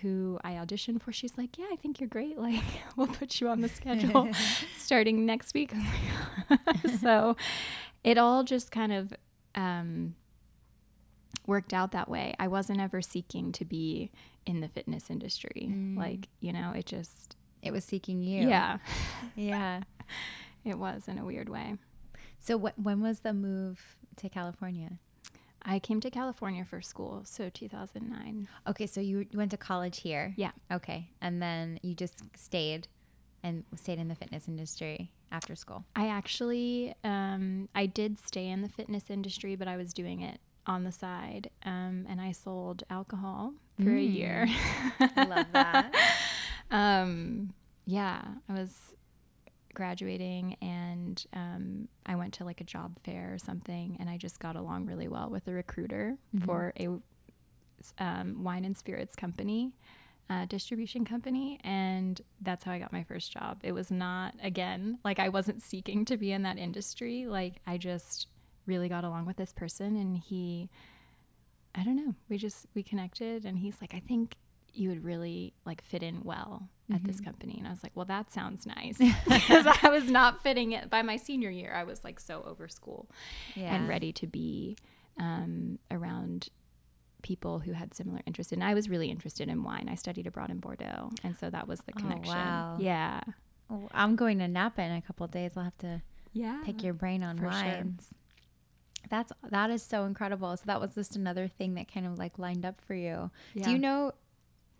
[0.00, 2.38] who I auditioned for, she's like, Yeah, I think you're great.
[2.44, 2.62] Like,
[2.94, 4.30] we'll put you on the schedule
[4.78, 5.72] starting next week.
[7.00, 7.36] so
[8.04, 9.12] it all just kind of
[9.56, 10.14] um,
[11.46, 12.34] worked out that way.
[12.38, 14.10] I wasn't ever seeking to be
[14.46, 15.72] in the fitness industry.
[15.96, 18.48] Like, you know, it just, It was seeking you.
[18.48, 18.78] yeah.
[19.36, 19.82] Yeah.
[20.64, 21.76] it was in a weird way.
[22.38, 24.98] So wh- when was the move to California?
[25.66, 28.48] I came to California for school, so 2009.
[28.68, 30.34] Okay, so you went to college here.
[30.36, 30.50] Yeah.
[30.70, 32.86] Okay, and then you just stayed
[33.42, 35.84] and stayed in the fitness industry after school.
[35.96, 40.38] I actually, um, I did stay in the fitness industry, but I was doing it
[40.66, 44.46] on the side, um, and I sold alcohol for a year.
[45.00, 45.94] I love that.
[46.70, 47.52] um,
[47.86, 48.94] yeah, I was
[49.74, 54.38] graduating and um, I went to like a job fair or something, and I just
[54.40, 56.88] got along really well with a recruiter for a
[57.98, 59.72] um, wine and spirits company.
[60.30, 63.60] Uh, distribution company, and that's how I got my first job.
[63.62, 67.26] It was not, again, like I wasn't seeking to be in that industry.
[67.26, 68.28] Like I just
[68.66, 70.68] really got along with this person, and he,
[71.74, 74.36] I don't know, we just we connected, and he's like, I think
[74.72, 78.04] you would really like fit in well at this company, and I was like, well,
[78.06, 78.98] that sounds nice
[79.28, 80.90] because I was not fitting it.
[80.90, 83.08] By my senior year, I was like so over school
[83.54, 83.74] Yeah.
[83.74, 84.76] and ready to be
[85.18, 86.48] um, around
[87.22, 88.52] people who had similar interests.
[88.52, 89.88] And I was really interested in wine.
[89.88, 92.34] I studied abroad in Bordeaux, and so that was the Oh, connection.
[92.34, 92.76] wow.
[92.80, 93.20] Yeah,
[93.70, 95.52] Oh, I'm going to Napa in a couple of days.
[95.56, 96.02] I'll have to
[96.34, 96.60] yeah.
[96.66, 97.84] pick your brain on for sure.
[99.14, 100.56] That's that is so incredible.
[100.56, 103.30] So that was just another thing that kind of like lined up for you.
[103.54, 104.12] Do you know?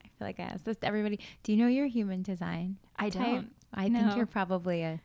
[0.04, 1.20] I feel like I asked this to everybody.
[1.44, 2.78] Do you know your human design?
[2.96, 3.22] I type?
[3.22, 3.54] don't.
[3.72, 3.98] I No.
[4.00, 5.00] think you're probably a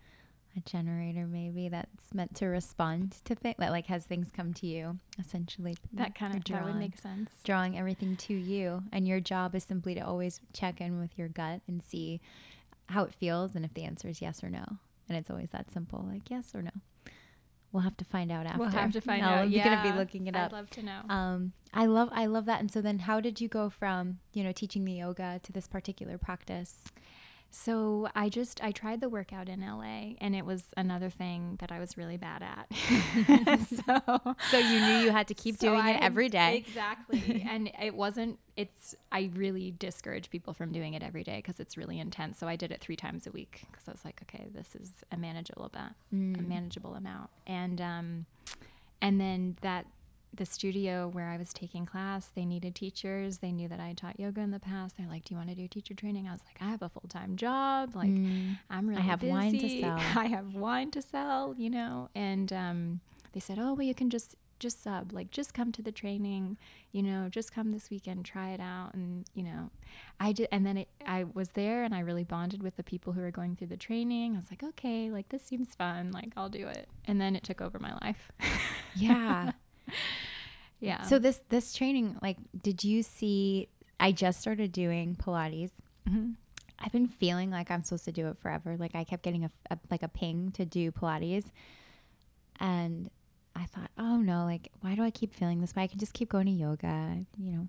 [0.58, 4.66] a generator, maybe that's meant to respond to things that like has things come to
[4.66, 4.98] you.
[5.20, 7.30] Essentially, That kind of that would make sense.
[7.44, 11.28] drawing everything to you, and your job is simply to always check in with your
[11.28, 12.20] gut and see
[12.88, 14.66] how it feels, and if the answer is yes or no.
[15.08, 16.72] And it's always that simple, like yes or no.
[17.72, 18.60] We'll have to find out after.
[18.60, 19.48] We'll have to find out.
[19.50, 20.52] be Yeah, gonna be looking it up.
[20.52, 21.02] I'd love to know.
[21.08, 22.60] Um, I love I love that.
[22.60, 25.68] And so then, how did you go from you know teaching the yoga to this
[25.68, 26.86] particular practice?
[27.52, 31.72] So I just I tried the workout in LA, and it was another thing that
[31.72, 32.68] I was really bad at.
[33.68, 36.58] so So you knew you had to keep So doing it every day.
[36.58, 37.44] Exactly.
[37.50, 41.76] and it wasn't, it's, I really discourage people from doing it every day because it's
[41.76, 42.38] really intense.
[42.38, 44.92] So I did it three times a week because I was like, okay, this is
[45.12, 46.40] a manageable amount, Mm.
[46.40, 47.30] a manageable amount.
[47.48, 48.26] And, um,
[49.02, 49.86] and then that,
[50.34, 53.40] the studio where I was taking class, they needed teachers.
[53.40, 54.96] They knew that I taught yoga in the past.
[54.98, 56.90] They're like, "Do you want to do teacher training?" I was like, "I have a
[56.90, 57.96] full time job.
[57.96, 58.58] Like, Mm.
[58.70, 59.98] I'm really I have wine to sell.
[60.16, 62.10] I have wine to sell, you know.
[62.16, 63.00] And um,
[63.34, 66.58] they said, "Oh, well, you can just just sub, like just come to the training,
[66.92, 69.72] you know, just come this weekend, try it out." And you know,
[70.20, 70.48] I did.
[70.52, 73.32] And then it, I was there, and I really bonded with the people who were
[73.32, 74.34] going through the training.
[74.36, 76.12] I was like, "Okay, like this seems fun.
[76.12, 78.32] Like I'll do it." And then it took over my life.
[78.96, 79.52] Yeah.
[80.80, 81.04] yeah.
[81.04, 83.68] So this this training, like, did you see?
[84.00, 85.72] I just started doing Pilates.
[86.08, 86.36] Mhm.
[86.82, 88.78] I've been feeling like I'm supposed to do it forever.
[88.78, 91.46] Like I kept getting a, a like a ping to do Pilates,
[92.60, 93.10] and
[93.56, 95.84] I thought, oh no, like why do I keep feeling this way?
[95.84, 97.18] I can just keep going to yoga.
[97.38, 97.68] You know,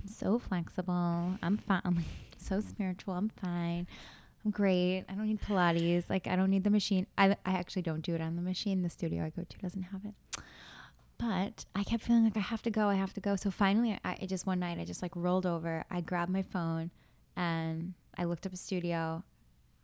[0.00, 1.36] I'm so flexible.
[1.42, 1.82] I'm fine.
[1.84, 2.04] I'm like,
[2.38, 3.14] so spiritual.
[3.14, 3.86] I'm fine.
[4.44, 5.04] I'm great.
[5.08, 6.08] I don't need Pilates.
[6.08, 7.06] Like I don't need the machine.
[7.18, 8.82] I I actually don't do it on the machine.
[8.82, 10.14] The studio I go to doesn't have it.
[11.18, 12.88] But I kept feeling like I have to go.
[12.88, 13.36] I have to go.
[13.36, 15.84] So finally, I, I just one night I just like rolled over.
[15.90, 16.90] I grabbed my phone
[17.36, 19.22] and I looked up a studio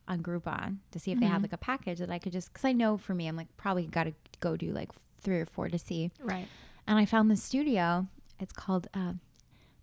[0.08, 1.42] on Groupon to see if they had Mhm.
[1.44, 3.86] like a package that I could just because I know for me I'm like probably
[3.86, 4.90] got to go do like
[5.22, 6.10] three or four to see.
[6.20, 6.48] right.
[6.86, 8.08] And I found this studio.
[8.40, 9.12] It's called uh,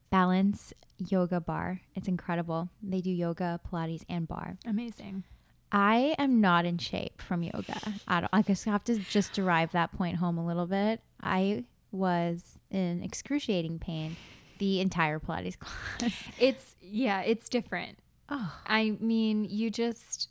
[0.10, 1.82] Balance Yoga Bar.
[1.96, 2.70] It's incredible.
[2.84, 4.58] They do yoga, Pilates, and barre.
[4.66, 5.24] Amazing.
[5.72, 7.80] I am not in shape from yoga.
[8.08, 11.02] I, don't, I guess I have to just derive that point home a little bit.
[11.22, 14.16] I was in excruciating pain
[14.58, 15.58] the entire Pilates
[16.00, 16.14] class.
[16.40, 18.00] It's yeah, it's different.
[18.30, 20.30] Oh, I mean, you just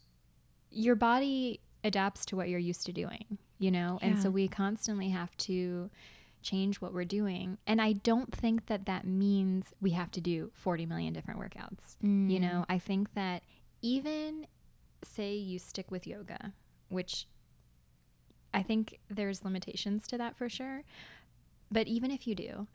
[0.70, 3.98] your body adapts to what you're used to doing, you know?
[4.02, 5.90] And so we constantly have to
[6.42, 7.58] change what we're doing.
[7.66, 11.96] And I don't think that that means we have to do 40 million different workouts.
[12.00, 12.40] You mm.
[12.40, 13.42] know, I think that
[13.82, 14.46] even
[15.02, 16.52] say you stick with yoga,
[16.88, 17.26] which
[18.54, 20.82] I think there's limitations to that for sure.
[21.70, 22.66] But even if you do,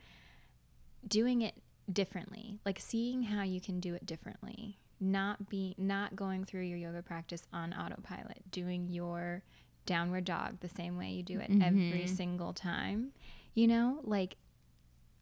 [1.08, 1.56] doing it
[1.92, 6.78] differently, like seeing how you can do it differently, not be not going through your
[6.78, 9.44] yoga practice on autopilot, doing your
[9.86, 12.10] downward dog the same way you do it every Mhm.
[12.16, 13.12] single time.
[13.54, 14.38] You know, like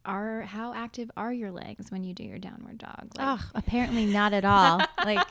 [0.06, 3.12] are how active are your legs when you do your downward dog?
[3.18, 4.82] Like, oh, apparently not at all.
[5.06, 5.28] like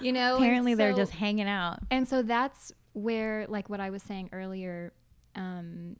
[0.00, 1.78] you know, apparently they're just hanging out.
[1.90, 4.92] and so that's where, like what I was saying earlier,
[5.34, 5.96] um,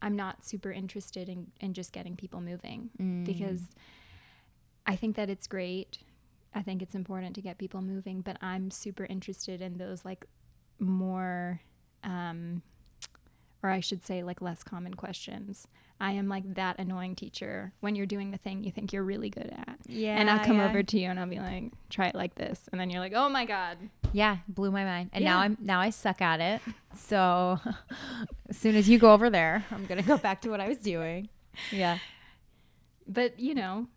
[0.00, 3.24] I'm not super interested in, in just getting people moving Mm.
[3.24, 3.62] because
[4.86, 5.98] I think that it's great.
[6.54, 10.24] I think it's important to get people moving, but I'm super interested in those like
[10.78, 11.60] more
[12.04, 12.62] um
[13.62, 15.66] or I should say like less common questions.
[16.00, 19.30] I am like that annoying teacher when you're doing the thing you think you're really
[19.30, 19.78] good at.
[19.86, 20.16] Yeah.
[20.16, 20.68] and I'll come yeah.
[20.68, 22.68] over to you and I'll be like, try it like this.
[22.70, 23.78] And then you're like, oh my God.
[24.12, 25.10] Yeah, blew my mind.
[25.12, 26.60] And now I'm now I suck at it.
[26.94, 27.58] So
[28.48, 30.78] as soon as you go over there, I'm gonna go back to what I was
[30.78, 31.28] doing.
[31.72, 31.98] Yeah.
[33.06, 33.88] But you know,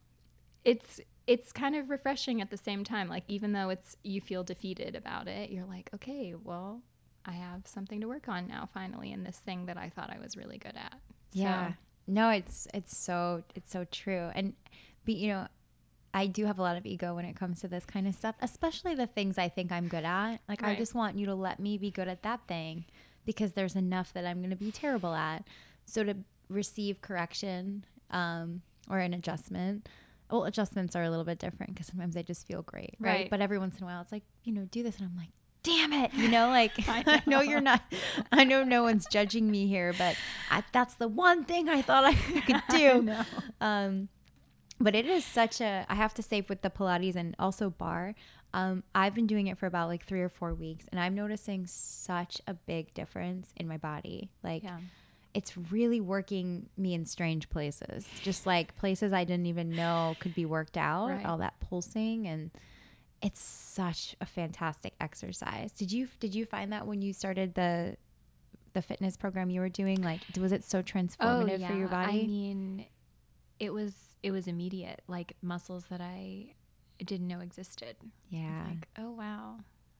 [0.63, 3.07] it's it's kind of refreshing at the same time.
[3.07, 6.81] Like even though it's you feel defeated about it, you're like, okay, well,
[7.25, 10.19] I have something to work on now finally in this thing that I thought I
[10.19, 10.99] was really good at.
[11.33, 11.73] Yeah.
[12.11, 14.29] No, it's it's so it's so true.
[14.35, 14.53] And
[15.05, 15.47] be you know,
[16.13, 18.35] I do have a lot of ego when it comes to this kind of stuff,
[18.41, 20.39] especially the things I think I'm good at.
[20.49, 22.83] Like I just want you to let me be good at that thing
[23.25, 25.47] because there's enough that I'm going to be terrible at.
[25.85, 26.17] So to
[26.49, 29.87] receive correction um, or an adjustment,
[30.29, 33.11] well, adjustments are a little bit different because sometimes they just feel great, right?
[33.11, 33.29] Right.
[33.29, 35.29] But every once in a while, it's like you know, do this, and I'm like.
[35.63, 36.13] Damn it!
[36.13, 37.81] You know, like I I know you're not.
[38.31, 40.15] I know no one's judging me here, but
[40.49, 42.13] I, that's the one thing I thought I
[42.45, 43.01] could do.
[43.03, 43.23] know.
[43.59, 44.09] Um,
[44.79, 45.85] but it is such a.
[45.87, 48.15] I have to say with the Pilates and also barre.
[48.53, 51.67] Um, I've been doing it for about like three or four weeks, and I'm noticing
[51.67, 54.29] such a big difference in my body.
[54.43, 54.79] Like Yeah.
[55.33, 60.33] it's really working me in strange places, just like places I didn't even know could
[60.35, 61.09] be worked out.
[61.09, 61.25] Right.
[61.25, 62.49] All that pulsing and.
[63.21, 65.71] It's such a fantastic exercise.
[65.73, 67.97] Did you did you find that when you started the
[68.73, 70.01] the fitness program you were doing?
[70.01, 72.19] Like, was it so transformative for oh, your body?
[72.19, 72.85] Oh, I mean,
[73.59, 73.93] it was
[74.23, 75.01] it was immediate.
[75.07, 76.53] Like muscles that I
[77.03, 77.95] didn't know existed.
[78.29, 78.65] yeah.
[78.67, 79.57] Like, oh wow.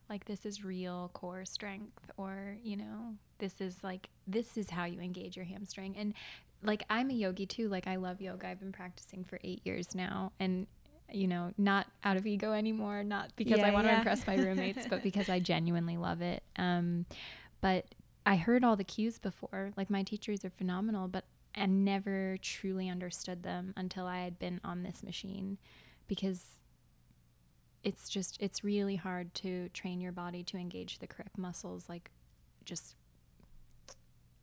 [0.10, 4.86] Like this is real core strength or, you know, this is like this is how
[4.86, 5.96] you engage your hamstring.
[5.98, 6.14] And
[6.64, 7.70] like I'm a yogi too.
[7.70, 8.48] Like I love yoga.
[8.48, 10.68] I've been practicing for 8 years now and
[11.14, 13.98] you know, not out of ego anymore, not because I Yeah, want to yeah.
[14.00, 16.44] impress my roommates, but because I genuinely love it.
[16.56, 17.06] Um
[17.62, 17.86] but
[18.26, 19.72] I heard all the cues before.
[19.76, 24.62] Like my teachers are phenomenal, but I never truly understood them until I had been
[24.64, 25.58] on this machine
[26.08, 26.60] because
[27.84, 32.12] it's just it's really hard to train your body to engage the correct muscles like
[32.64, 32.96] just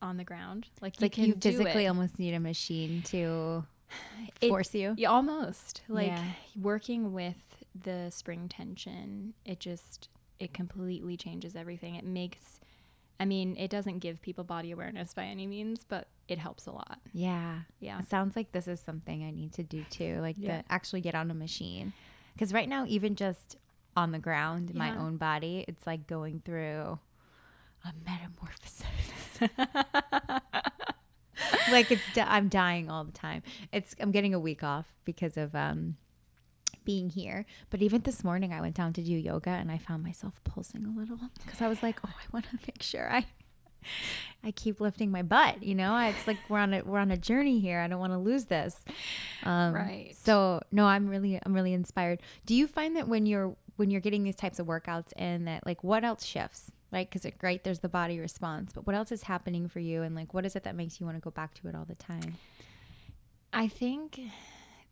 [0.02, 0.68] on the ground.
[0.80, 3.64] Like like you do physically almost need a machine to
[4.40, 4.94] It- force you.
[4.96, 5.82] Yeah, almost.
[5.88, 6.24] Like Yeah.
[6.60, 10.08] working with the spring tension, it just
[10.38, 11.94] it completely changes everything.
[11.96, 12.60] It makes
[13.20, 16.70] I mean, it doesn't give people body awareness by any means, but it helps a
[16.70, 17.00] lot.
[17.12, 17.60] Yeah.
[17.80, 17.98] Yeah.
[17.98, 20.62] It sounds like this is something I need to do too, like Yeah.
[20.62, 21.92] to actually get on a machine.
[22.34, 23.56] Because right now, even just
[23.96, 27.00] on the ground, in my own body, it's like going through
[27.84, 28.84] a metamorphosis.
[31.70, 33.42] like it's, I'm dying all the time.
[33.72, 35.96] It's, I'm getting a week off because of um,
[36.84, 37.44] being here.
[37.70, 40.84] But even this morning, I went down to do yoga and I found myself pulsing
[40.84, 43.26] a little because I was like, oh, I want to make sure I
[44.44, 45.62] I keep lifting my butt.
[45.62, 47.80] You know, it's like we're on a we're on a journey here.
[47.80, 48.76] I don't want to lose this.
[49.44, 50.14] Um, Right.
[50.20, 52.20] So no, I'm really I'm really inspired.
[52.46, 55.66] Do you find that when you're when you're getting these types of workouts in that
[55.66, 56.72] like what else shifts?
[56.90, 60.14] Right, because right there's the body response, but what else is happening for you, and
[60.14, 61.94] like what is it that makes you want to go back to it all the
[61.94, 62.36] time?
[63.52, 64.18] I think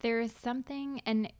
[0.01, 1.32] there is something, and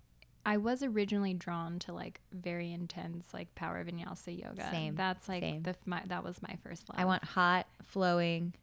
[0.47, 4.71] I was originally drawn to like very intense, like power vinyasa yoga.
[4.71, 5.63] Same, That's like same.
[5.63, 6.99] the my that was my first love.
[6.99, 8.55] I want hot, flowing,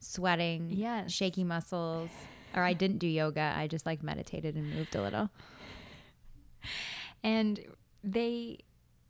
[0.00, 1.10] sweating, Yes.
[1.12, 2.10] shaky muscles.
[2.54, 3.54] Or I didn't do yoga.
[3.56, 5.30] I just like meditated and moved a little.
[7.22, 7.60] and
[8.02, 8.58] they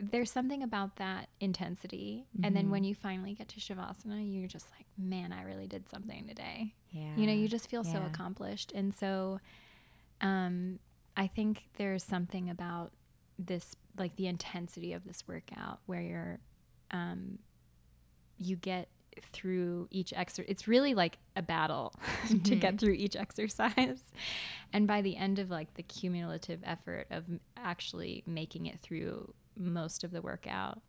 [0.00, 2.26] there's something about that intensity.
[2.42, 5.88] And then when you finally get to shavasana you're just like man i really did
[5.88, 6.74] something today.
[6.90, 7.14] Yeah.
[7.16, 8.72] you know you just feel so accomplished.
[8.72, 9.40] And so
[10.20, 10.78] um
[11.16, 12.92] i think there's something about
[13.38, 16.38] this like the intensity of this workout where you're
[16.90, 17.38] um
[18.38, 18.88] you get
[19.32, 21.92] through each exercise it's really like a battle
[22.44, 24.12] to get through each exercise.
[24.72, 27.24] And by the end of like the cumulative effort of
[27.56, 30.80] actually making it through most of the workout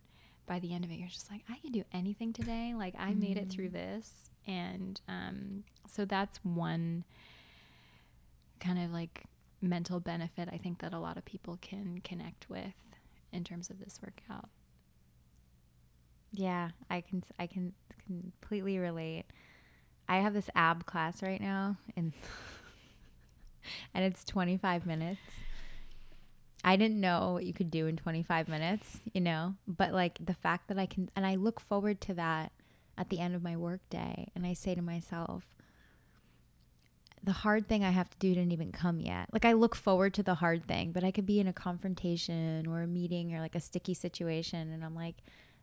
[0.47, 3.13] by the end of it you're just like i can do anything today like i
[3.13, 7.03] made it through this and um, so that's one
[8.59, 9.23] kind of like
[9.61, 12.73] mental benefit i think that a lot of people can connect with
[13.31, 14.49] in terms of this workout
[16.33, 17.73] Yeah, I can I can
[18.05, 19.25] completely relate.
[20.07, 22.13] I have this ab class right now and
[23.93, 25.19] and it's 25 minutes.
[26.63, 30.33] I didn't know what you could do in 25 minutes, you know, but like the
[30.33, 32.51] fact that I can and I look forward to that
[32.97, 35.43] at the end of my workday and I say to myself
[37.23, 39.29] the hard thing I have to do didn't even come yet.
[39.31, 42.65] Like I look forward to the hard thing, but I could be in a confrontation
[42.67, 45.17] or a meeting or like a sticky situation and I'm like,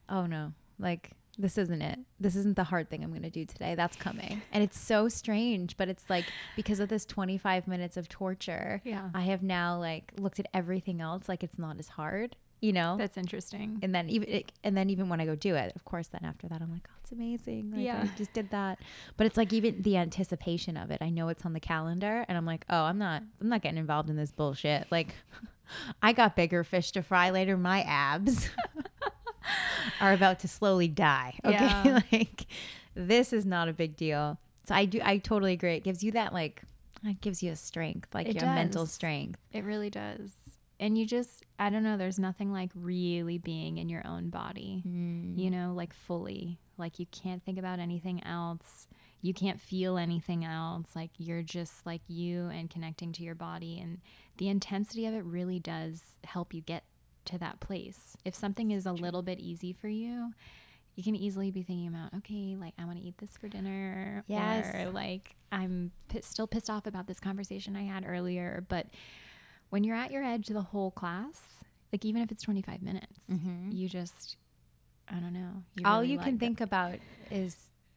[0.09, 1.99] oh no, like this isn't it.
[2.19, 3.75] This isn't the hard thing I'm going to do today.
[3.77, 4.43] That's coming.
[4.53, 6.25] And it's so strange, but it's like
[6.57, 9.11] because of this 25 minutes of torture, Yeah.
[9.15, 12.97] I have now like looked at everything else like it's not as hard, you know?
[12.99, 13.79] That's interesting.
[13.83, 16.25] and then even it, and then even when I go do it, of course, then
[16.25, 17.71] after that I'm like, oh, it's amazing.
[17.71, 18.09] Like, Yeah.
[18.13, 18.81] I just did that.
[19.17, 20.99] But it's like even the anticipation of it.
[21.01, 23.79] I know it's on the calendar, and I'm like, oh, I'm not, I'm not getting
[23.79, 24.89] involved in this bullshit.
[24.91, 25.15] Like,
[26.03, 27.57] I got bigger fish to fry later.
[27.57, 28.49] My abs
[30.01, 31.39] are about to slowly die.
[31.45, 32.01] Okay, Yeah.
[32.13, 32.47] like
[32.95, 34.39] this is not a big deal.
[34.67, 35.75] So I do, I totally agree.
[35.75, 36.63] It gives you that like,
[37.05, 39.39] it gives you a strength, like It your mental strength.
[39.53, 40.31] It really does.
[40.81, 44.83] And you just, I don't know, there's nothing like really being in your own body,
[44.87, 45.37] mm.
[45.39, 46.59] you know, like fully.
[46.77, 48.87] Like you can't think about anything else.
[49.21, 50.91] You can't feel anything else.
[50.95, 53.81] Like you're just like you and connecting to your body.
[53.81, 54.01] And
[54.37, 56.85] the intensity of it really does help you get
[57.29, 58.17] to that place.
[58.25, 60.33] If something is a little bit easy for you,
[60.97, 64.25] you can easily be thinking about, okay, like I want to eat this for dinner.
[64.27, 64.75] Yes.
[64.75, 68.65] Or like I'm pi- still pissed off about this conversation I had earlier.
[68.69, 68.87] But
[69.71, 71.41] when you're at your edge of the whole class,
[71.93, 73.71] like even if it's 25 minutes, mm-hmm.
[73.71, 74.37] you just,
[75.09, 75.63] I don't know.
[75.77, 76.97] you all really you can think about
[77.31, 77.57] is,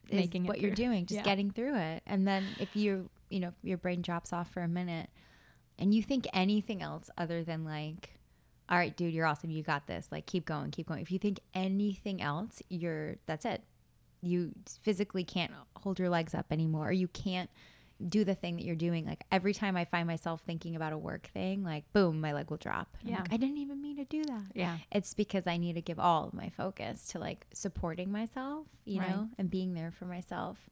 [0.09, 1.23] is Making what you're doing, just Yeah.
[1.23, 2.03] getting through it.
[2.05, 5.09] And then if you, you know, your brain drops off for a minute
[5.79, 8.11] and you think anything else other than like,
[8.69, 9.49] all right, dude, you're awesome.
[9.51, 10.07] You got this.
[10.11, 11.01] Like, keep going, keep going.
[11.01, 13.63] If you think anything else, you're, that's it.
[14.21, 14.51] You
[14.81, 16.89] physically can't hold your legs up anymore.
[16.89, 17.49] Or you can't
[18.07, 19.05] do the thing that you're doing.
[19.05, 22.49] Like, every time I find myself thinking about a work thing, like, boom, my leg
[22.49, 22.95] will drop.
[23.01, 23.19] And Yeah.
[23.21, 24.77] like, I didn't even mean to do that Yeah.
[24.91, 29.01] it's because I need to give all of my focus to like supporting myself, you
[29.01, 29.09] Right.
[29.09, 30.69] know, and being there for myself.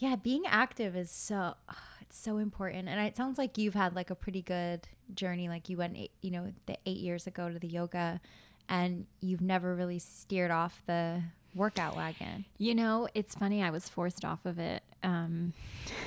[0.00, 1.54] Yeah, being active is so
[2.00, 2.88] it's so important.
[2.88, 6.10] And it sounds like you've had like a pretty good journey like you went eight,
[6.22, 8.20] you know, the 8 years ago to the yoga
[8.68, 11.22] and you've never really steered off the
[11.54, 12.46] workout wagon.
[12.56, 13.62] You know, it's funny.
[13.62, 15.52] I was forced off of it um,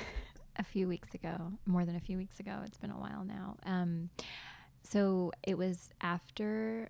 [0.58, 2.62] a few weeks ago, more than a few weeks ago.
[2.66, 3.58] It's been a while now.
[3.64, 4.10] Um,
[4.84, 6.90] so it was after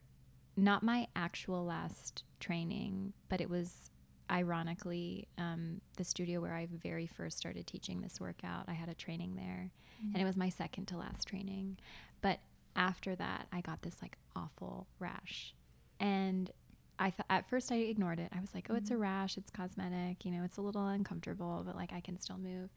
[0.55, 3.89] not my actual last training, but it was
[4.33, 8.65] ironically um, the studio where I very first started teaching this workout.
[8.67, 9.69] I had a training there,
[10.13, 11.77] and it was my second to last training.
[12.21, 12.39] But
[12.75, 15.53] after that, I got this like awful rash,
[15.99, 16.49] and
[16.97, 18.31] I th- at first I ignored it.
[18.35, 19.37] I was like, "Oh, it's a rash.
[19.37, 20.25] It's cosmetic.
[20.25, 22.69] You know, it's a little uncomfortable, but like I can still move."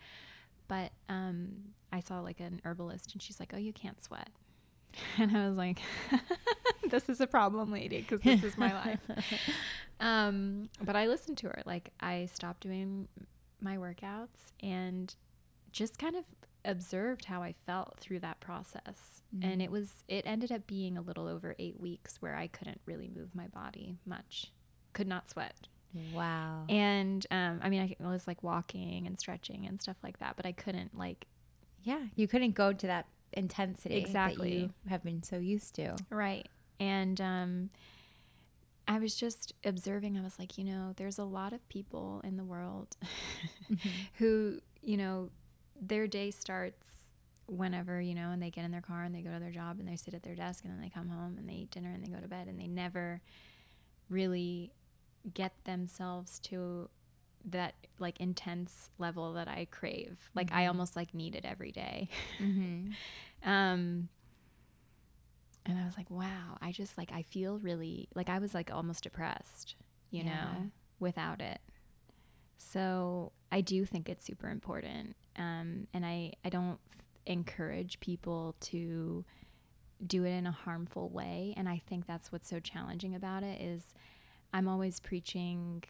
[0.68, 1.48] But um,
[1.92, 4.28] I saw like an herbalist, and she's like, "Oh, you can't sweat,"
[5.18, 5.80] and I was like,
[6.90, 9.00] "This is a problem, lady, because this is my life."
[10.00, 11.62] um, but I listened to her.
[11.64, 13.08] Like I stopped doing
[13.60, 15.14] my workouts and
[15.72, 16.24] just kind of
[16.64, 19.22] observed how I felt through that process.
[19.42, 22.80] And it was it ended up being a little over 8 weeks where I couldn't
[22.86, 24.52] really move my body much.
[24.94, 25.68] Could not sweat.
[26.14, 26.64] Wow.
[26.68, 30.46] And um I mean I was like walking and stretching and stuff like that, but
[30.46, 31.26] I couldn't like
[31.82, 34.56] yeah, you couldn't go to that intensity that Exactly.
[34.56, 35.96] you have been so used to.
[36.10, 36.48] Right.
[36.80, 37.70] And um,
[38.88, 42.36] I was just observing, I was like, you know, there's a lot of people in
[42.36, 42.96] the world
[44.14, 45.30] who, you know,
[45.80, 46.86] their day starts
[47.46, 49.78] whenever, you know, and they get in their car and they go to their job
[49.78, 51.90] and they sit at their desk and then they come home and they eat dinner
[51.92, 53.20] and they go to bed and they never
[54.08, 54.72] really
[55.34, 56.88] get themselves to
[57.44, 60.30] that like intense level that I crave.
[60.34, 62.08] Like I almost like need it every day.
[62.40, 62.92] Mm-hmm.
[63.44, 64.08] Um,
[65.66, 68.70] and I was like, wow, I just like, I feel really like I was like
[68.72, 69.76] almost depressed,
[70.10, 70.30] you Yeah.
[70.34, 71.60] know, without it.
[72.56, 75.16] So I do think it's super important.
[75.36, 76.78] Um, and I, I don't
[77.26, 79.24] encourage people to
[80.06, 81.54] do it in a harmful way.
[81.56, 83.94] And I think that's what's so challenging about it is
[84.52, 85.82] I'm always preaching,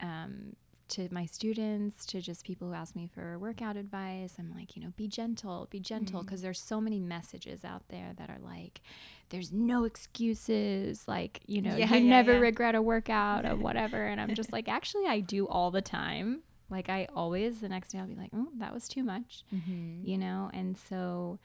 [0.00, 0.54] um,
[0.86, 4.82] to my students, to just people who ask me for workout advice, I'm like, you
[4.82, 8.82] know, be gentle, be gentle, because there's so many messages out there that are like,
[9.30, 12.38] there's no excuses, like, you know, Yeah, you yeah, never yeah.
[12.38, 14.04] regret a workout or whatever.
[14.06, 16.42] And I'm just like, actually, I do all the time.
[16.70, 20.06] Like, I always, the next day, I'll be like, oh, that was too much, Mm-hmm.
[20.06, 20.50] you know?
[20.52, 21.38] And so,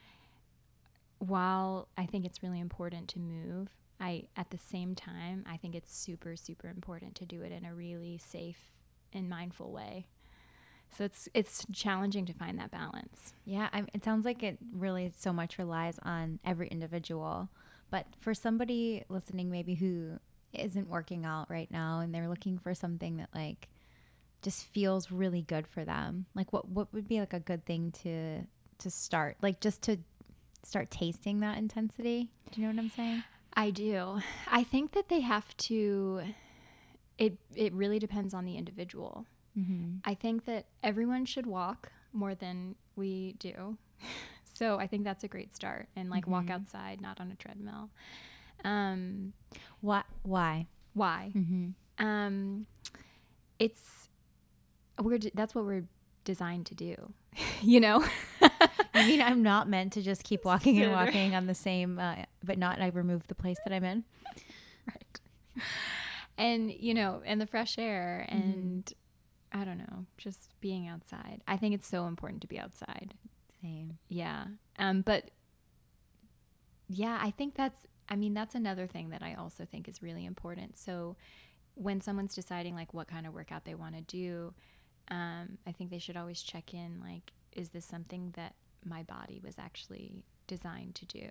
[1.20, 3.70] while I think it's really important to move,
[4.00, 7.66] I, at the same time, I think it's super, super important to do it in
[7.66, 8.72] a really safe
[9.14, 10.06] and mindful way.
[10.98, 13.34] So it's it's challenging to find that balance.
[13.46, 17.50] Yeah, i it sounds like it really so much relies on every individual.
[17.92, 20.20] But for somebody listening, maybe who
[20.54, 23.70] isn't working out right now and they're looking for something that like
[24.42, 27.92] just feels really good for them, like what what would be like a good thing
[28.04, 28.42] to
[28.80, 29.98] to start, like just to
[30.64, 32.30] start tasting that intensity?
[32.52, 33.24] Do you know what I'm saying?
[33.54, 34.22] I do.
[34.48, 36.22] I think that they have to
[37.18, 39.26] it it really depends on the individual.
[39.58, 39.98] Mm-hmm.
[40.06, 43.78] I think that everyone should walk more than we do.
[44.60, 46.52] so I think that's a great start and like walk Mhm.
[46.56, 47.90] outside, not on a treadmill.
[48.64, 49.34] Um,
[49.82, 50.04] Why?
[50.24, 50.68] Why?
[50.94, 51.32] why?
[51.36, 52.06] Mm-hmm.
[52.06, 52.66] Um,
[53.58, 54.10] it's
[55.02, 55.86] we're d- that's what we're
[56.26, 56.96] designed to do.
[57.62, 58.04] you know?
[58.94, 62.16] I mean, I'm not meant to just keep walking and walking on the same, uh,
[62.44, 64.04] but not I remove the place that I'm in.
[64.88, 65.20] right.
[66.38, 68.42] And you know, and the fresh air Mm-hmm.
[68.52, 68.94] and
[69.52, 71.42] I don't know, just being outside.
[71.48, 73.14] I think it's so important to be outside.
[73.62, 73.98] Same.
[74.08, 74.46] Yeah.
[74.78, 75.32] Um, but
[76.88, 80.26] yeah, I think that's, I mean, that's another thing that I also think is really
[80.26, 80.78] important.
[80.78, 81.16] So
[81.76, 84.54] when someone's deciding like what kind of workout they want to do,
[85.12, 88.56] um, I think they should always check in like, is this something that
[88.86, 91.30] my body was actually designed to do?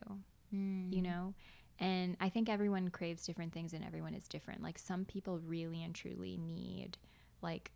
[0.54, 0.92] Mm.
[0.94, 1.34] You know?
[1.80, 4.62] And I think everyone craves different things and everyone is different.
[4.62, 6.98] Like some people really and truly need
[7.40, 7.70] like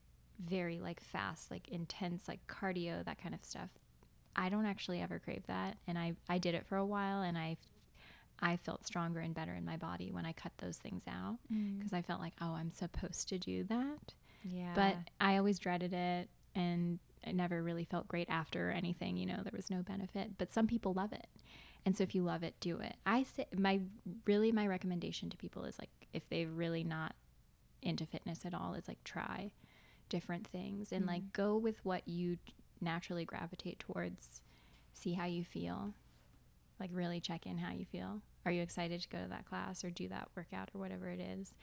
[0.44, 3.70] very like fast, like intense, like cardio, that kind of stuff.
[4.34, 7.36] I don't actually ever crave that, and I I did it for a while, and
[7.38, 7.56] I
[8.40, 11.78] I felt stronger and better in my body when I cut those things out Mm.
[11.78, 14.72] because I felt like oh I'm supposed to do that, Yeah.
[14.74, 19.16] but I always dreaded it, and it never really felt great after anything.
[19.16, 21.28] You know, there was no benefit, but some people love it.
[21.84, 22.96] And so if you love it, do it.
[23.06, 23.80] I say my
[24.26, 27.14] really my recommendation to people is like if they're really not
[27.80, 29.50] into fitness at all is like try
[30.08, 32.38] different things and like go with what you
[32.82, 34.42] naturally gravitate towards.
[34.92, 35.94] See how you feel.
[36.78, 38.22] Like really check in how you feel.
[38.44, 41.20] Are you excited to go to that class or do that workout or whatever it
[41.20, 41.54] is?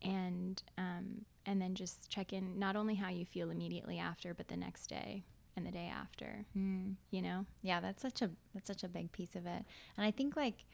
[0.00, 4.48] And um, and then just check in not only how you feel immediately after, but
[4.48, 5.24] the next day
[5.56, 6.46] and the day after.
[6.56, 6.94] Mm.
[7.10, 7.46] You know?
[7.62, 9.64] Yeah, that's such a that's such a big piece of it.
[9.96, 10.64] And I think like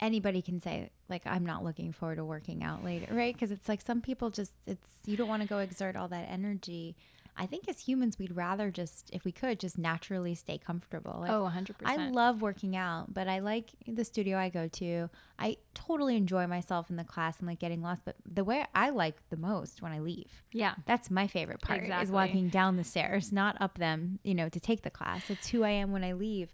[0.00, 3.38] anybody can say like I'm not looking forward to working out later, right?
[3.38, 6.28] Cuz it's like some people just it's you don't want to go exert all that
[6.28, 6.96] energy.
[7.36, 11.16] I think as humans we'd rather just if we could just naturally stay comfortable.
[11.20, 11.72] Like, oh, 100%.
[11.84, 15.10] I love working out, but I like the studio I go to.
[15.38, 18.90] I totally enjoy myself in the class and like getting lost, but the way I
[18.90, 20.30] like the most when I leave.
[20.52, 20.74] yeah.
[20.86, 22.04] That's my favorite part Exactly.
[22.04, 25.28] is walking down the stairs, not up them, you know, to take the class.
[25.30, 26.52] It's who I am when I leave.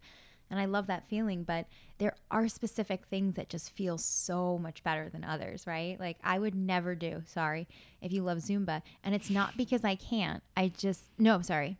[0.50, 1.66] And I love that feeling, but
[1.98, 5.98] there are specific things that just feel so much better than others, right?
[6.00, 7.68] Like I would never do, sorry,
[8.02, 8.82] if you love Zumba.
[9.04, 10.42] And it's not because I can't.
[10.56, 11.78] I just no, sorry.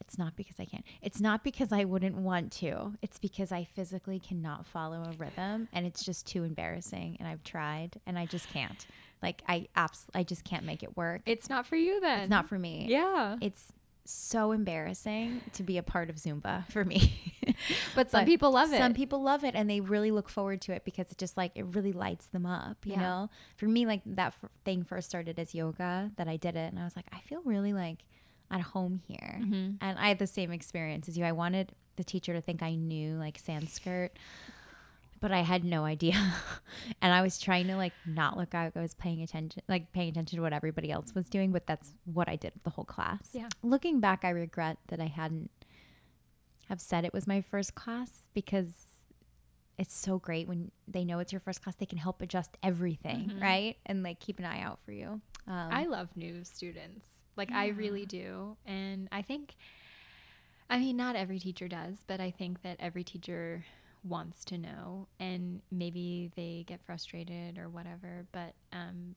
[0.00, 0.84] It's not because I can't.
[1.02, 2.94] It's not because I wouldn't want to.
[3.02, 7.42] It's because I physically cannot follow a rhythm and it's just too embarrassing and I've
[7.42, 8.86] tried and I just can't.
[9.22, 11.22] Like I abs- I just can't make it work.
[11.26, 12.20] It's not for you then.
[12.20, 12.86] It's not for me.
[12.88, 13.36] Yeah.
[13.40, 13.72] It's
[14.10, 17.34] so embarrassing to be a part of Zumba for me.
[17.94, 18.78] But some But people love it.
[18.78, 21.52] Some people love it and they really look forward to it because it just like
[21.54, 23.00] it really lights them up, you Yeah.
[23.00, 23.30] know?
[23.56, 26.78] For me like that f- thing first started as yoga that I did it and
[26.78, 28.04] I was like I feel really like
[28.50, 29.38] at home here.
[29.42, 29.76] Mhm.
[29.80, 31.24] And I had the same experience as you.
[31.24, 34.16] I wanted the teacher to think I knew like Sanskrit,
[35.20, 36.14] but I had no idea.
[37.02, 38.72] and I was trying to like not look out.
[38.76, 41.92] I was paying attention, like paying attention to what everybody else was doing, but that's
[42.04, 43.30] what I did with the whole class.
[43.32, 43.48] Yeah.
[43.62, 45.50] Looking back, I regret that I hadn't
[46.68, 48.74] have said it was my first class because
[49.78, 51.76] it's so great when they know it's your first class.
[51.76, 53.40] They can help adjust everything, Mhm.
[53.40, 53.76] right?
[53.86, 55.20] And like keep an eye out for you.
[55.46, 57.06] Um, I love new students.
[57.36, 58.56] Like I really do.
[58.66, 59.54] And I think
[60.68, 63.64] I mean not every teacher does, but I think that every teacher
[64.04, 69.14] wants to know and maybe they get frustrated or whatever, but um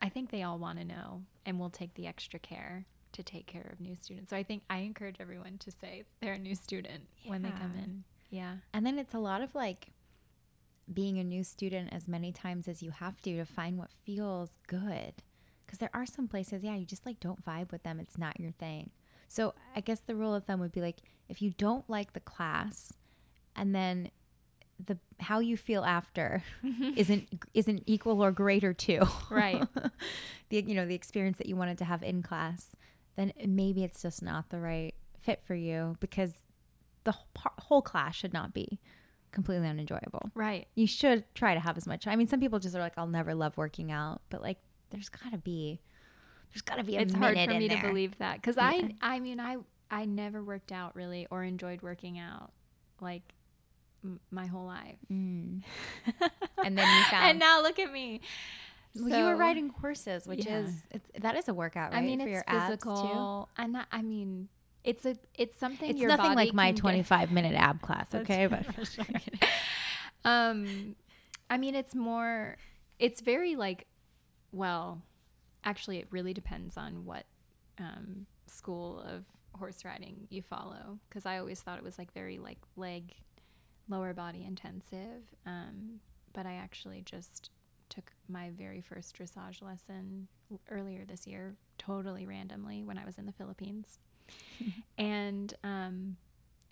[0.00, 3.46] I think they all want to know and we'll take the extra care to take
[3.46, 4.30] care of new students.
[4.30, 7.72] So I think I encourage everyone to say they're a new student when they come
[7.82, 8.04] in.
[8.30, 8.56] Yeah.
[8.72, 9.88] And then it's a lot of like
[10.92, 14.56] being a new student as many times as you have to to find what feels
[14.66, 15.14] good.
[15.66, 18.00] Because there are some places, yeah, you just like don't vibe with them.
[18.00, 18.90] It's not your thing.
[19.28, 20.98] So I guess the rule of thumb would be like
[21.28, 22.94] if you don't like the class
[23.58, 24.10] and then
[24.86, 26.42] the how you feel after
[26.96, 29.62] isn't isn't equal or greater to Right.
[30.50, 32.76] the you know the experience that you wanted to have in class
[33.16, 36.34] then maybe it's just not the right fit for you because
[37.04, 38.78] the whole whole class should not be
[39.32, 40.68] completely unenjoyable Right.
[40.76, 43.06] you should try to have as much i mean some people just are like i'll
[43.08, 44.58] never love working out but like
[44.90, 45.80] there's gotta be
[46.52, 47.80] there's gotta be a it's hard for me there.
[47.82, 48.70] to believe that because Yeah.
[48.72, 49.56] I I mean I
[49.90, 52.52] I never worked out really or enjoyed working out
[53.00, 53.34] like
[54.04, 54.96] m- my whole life.
[55.12, 55.62] Mm.
[56.64, 58.20] and then you found and now look at me.
[58.94, 60.60] well, you were riding horses which Yeah.
[60.60, 63.48] is it's, that is a workout right I mean, for it's your physical.
[63.56, 64.48] And I mean,
[64.84, 65.90] it's a it's something.
[65.90, 69.04] it's nothing like my 25 minute ab class okay but sure.
[70.24, 70.94] um,
[71.50, 72.56] I mean, it's more.
[72.98, 73.86] It's very like
[74.52, 75.02] well,
[75.64, 77.24] actually, it really depends on what
[77.78, 79.24] um, school of
[79.58, 80.98] horse riding you follow.
[81.08, 83.14] Because I always thought it was like very like leg,
[83.88, 85.22] lower body intensive.
[85.46, 86.00] Um,
[86.32, 87.50] but I actually just
[87.88, 90.28] took my very first dressage lesson
[90.70, 93.98] earlier this year, totally randomly when I was in the Philippines.
[94.98, 96.16] and um,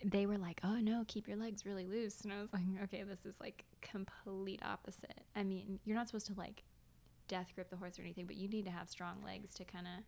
[0.03, 3.03] they were like, "Oh no, keep your legs really loose," and I was like, "Okay,
[3.03, 5.21] this is like complete opposite.
[5.35, 6.63] I mean, you're not supposed to like
[7.27, 9.87] death grip the horse or anything, but you need to have strong legs to kind
[9.87, 10.03] of."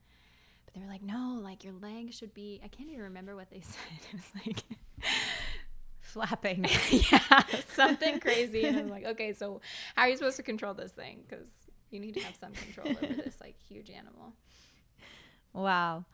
[0.65, 3.49] But they were like, "No, like your legs should be." I can't even remember what
[3.49, 3.99] they said.
[4.11, 4.63] It was like
[6.09, 6.65] flapping.
[6.91, 7.43] yeah,
[7.73, 8.65] something crazy.
[8.65, 9.61] And I'm like, okay, so
[9.95, 11.23] how are you supposed to control this thing?
[11.27, 11.49] Because
[11.91, 14.33] you need to have some control over this like huge animal.
[15.53, 16.05] Wow.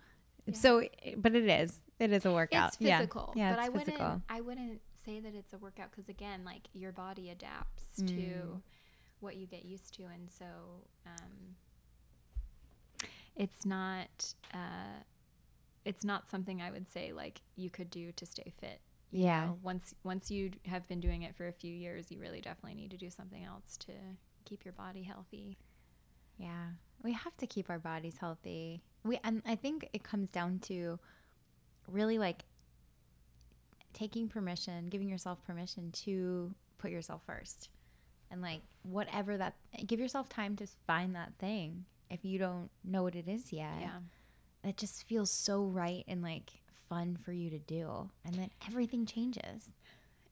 [0.46, 0.56] Yeah.
[0.56, 0.84] So,
[1.18, 1.80] but it is.
[2.00, 2.70] It is a workout.
[2.70, 3.34] It's physical.
[3.36, 4.06] Yeah, yeah but I physical.
[4.06, 4.24] wouldn't.
[4.30, 8.08] I wouldn't say that it's a workout because again, like your body adapts mm.
[8.08, 8.62] to
[9.20, 10.46] what you get used to, and so
[11.06, 11.56] um,
[13.36, 14.34] it's not.
[14.54, 15.04] Uh,
[15.86, 18.82] it's not something I would say like you could do to stay fit.
[19.12, 19.45] You yeah.
[19.45, 22.76] Know, once once you have been doing it for a few years, you really definitely
[22.76, 23.91] need to do something else to
[24.45, 25.58] keep your body healthy.
[26.38, 26.68] Yeah.
[27.03, 28.82] We have to keep our bodies healthy.
[29.03, 30.99] We and I think it comes down to
[31.88, 32.43] really like
[33.93, 37.70] taking permission, giving yourself permission to put yourself first.
[38.32, 43.03] And like whatever that give yourself time to find that thing if you don't know
[43.03, 43.80] what it is yet.
[43.80, 43.99] Yeah.
[44.64, 46.51] It just feels so right and like
[46.96, 48.10] fun for you to do.
[48.24, 49.74] And then everything changes.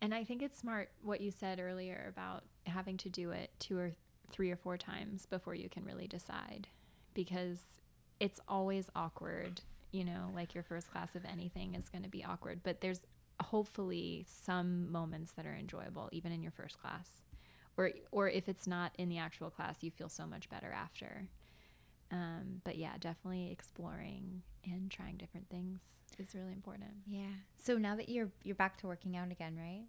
[0.01, 3.77] And I think it's smart what you said earlier about having to do it two
[3.77, 3.91] or
[4.31, 6.67] three or four times before you can really decide
[7.13, 7.59] because
[8.19, 9.61] it's always awkward.
[9.91, 13.01] You know, like your first class of anything is going to be awkward, but there's
[13.41, 17.09] hopefully some moments that are enjoyable even in your first class.
[17.75, 21.27] Or or if it's not in the actual class, you feel so much better after.
[22.13, 25.79] Um, but yeah, definitely exploring and trying different things
[26.19, 26.91] is really important.
[27.07, 27.25] Yeah.
[27.57, 29.85] So now that you're you're back to working out again, right?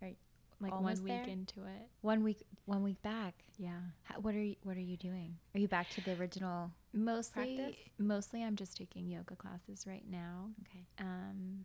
[0.00, 0.16] Right.
[0.60, 1.32] Like Almost one week there?
[1.32, 1.88] into it.
[2.02, 2.42] One week.
[2.66, 3.34] One week back.
[3.58, 3.80] Yeah.
[4.04, 5.36] How, what are you What are you doing?
[5.56, 6.70] Are you back to the original?
[6.92, 7.56] Mostly.
[7.56, 7.80] Practice?
[7.98, 10.50] Mostly, I'm just taking yoga classes right now.
[10.60, 10.84] Okay.
[11.00, 11.64] Um,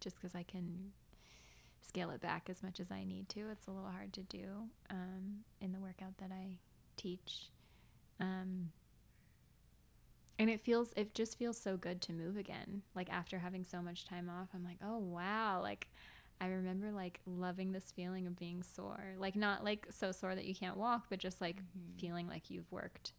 [0.00, 0.92] just because I can
[1.82, 3.50] scale it back as much as I need to.
[3.50, 4.46] It's a little hard to do
[4.90, 6.58] um, in the workout that I
[6.96, 7.50] teach.
[8.20, 8.70] Um,
[10.38, 12.82] and it feels it just feels so good to move again.
[12.94, 15.60] Like after having so much time off i'm like oh wow.
[15.62, 15.88] Like
[16.40, 19.14] i remember like loving this feeling of being sore.
[19.18, 21.98] Like not like so sore that you can't walk but just like mm-hmm.
[21.98, 23.12] feeling like you've worked.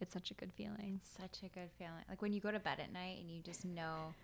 [0.00, 1.00] It's such a good feeling.
[1.00, 2.04] It's such a good feeling.
[2.08, 4.14] Like when you go to bed at night and you just know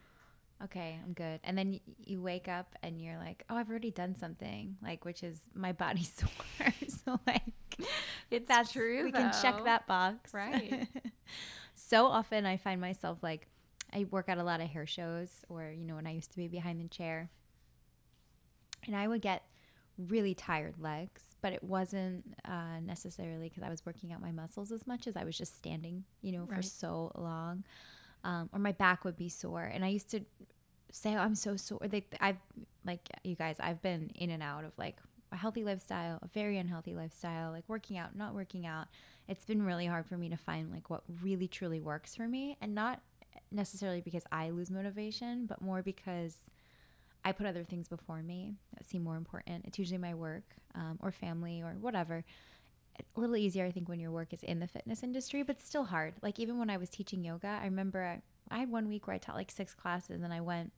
[0.63, 1.41] okay i'm good.
[1.45, 5.05] And then y- you wake up and you're like oh i've already done something like
[5.05, 6.13] which is my body's
[6.59, 6.75] sore.
[6.89, 7.43] So like
[8.31, 9.19] it's that's true we though.
[9.21, 10.35] can check that box.
[10.35, 10.89] Right
[11.81, 13.47] so often I find myself like
[13.93, 16.37] I work at a lot of hair shows or you know when I used to
[16.37, 17.31] be behind the chair
[18.87, 19.43] and I would get
[19.99, 24.73] really tired legs but it wasn't uh, necessarily because I was working out my muscles
[24.73, 26.65] as much as I was just standing you know for right.
[26.65, 27.65] so long
[28.25, 30.21] um, or my back would be sore and I used to
[30.93, 32.39] say oh, I'm so sore like I've
[32.85, 34.97] like you guys I've been in and out of like
[35.33, 38.89] a healthy lifestyle, a very unhealthy lifestyle, like working out, not working out.
[39.31, 42.59] It's been really hard for me to find like what really truly works for me
[42.61, 43.01] and not
[43.53, 46.37] necessarily because I lose motivation, but more because
[47.25, 49.65] I put other things before me that seem more important.
[49.67, 52.25] It's usually my work um, or family or whatever.
[53.17, 55.85] A little easier, I think, when your work is in the fitness industry, but still
[55.85, 56.15] hard.
[56.23, 59.15] Like, even when I was teaching yoga, I remember I, I had one week where
[59.15, 60.73] I taught like six classes and I went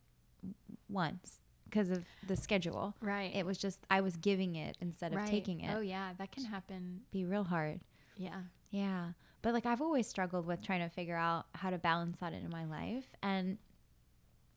[0.88, 2.94] once because of the schedule.
[3.00, 3.34] Right.
[3.34, 5.28] It was just I was giving it instead of right.
[5.28, 5.74] taking it.
[5.74, 7.00] Oh yeah, that can happen.
[7.11, 7.80] Be real hard.
[8.22, 8.42] Yeah.
[8.70, 9.08] Yeah.
[9.42, 12.48] But like I've always struggled with trying to figure out how to balance that in
[12.50, 13.58] my life and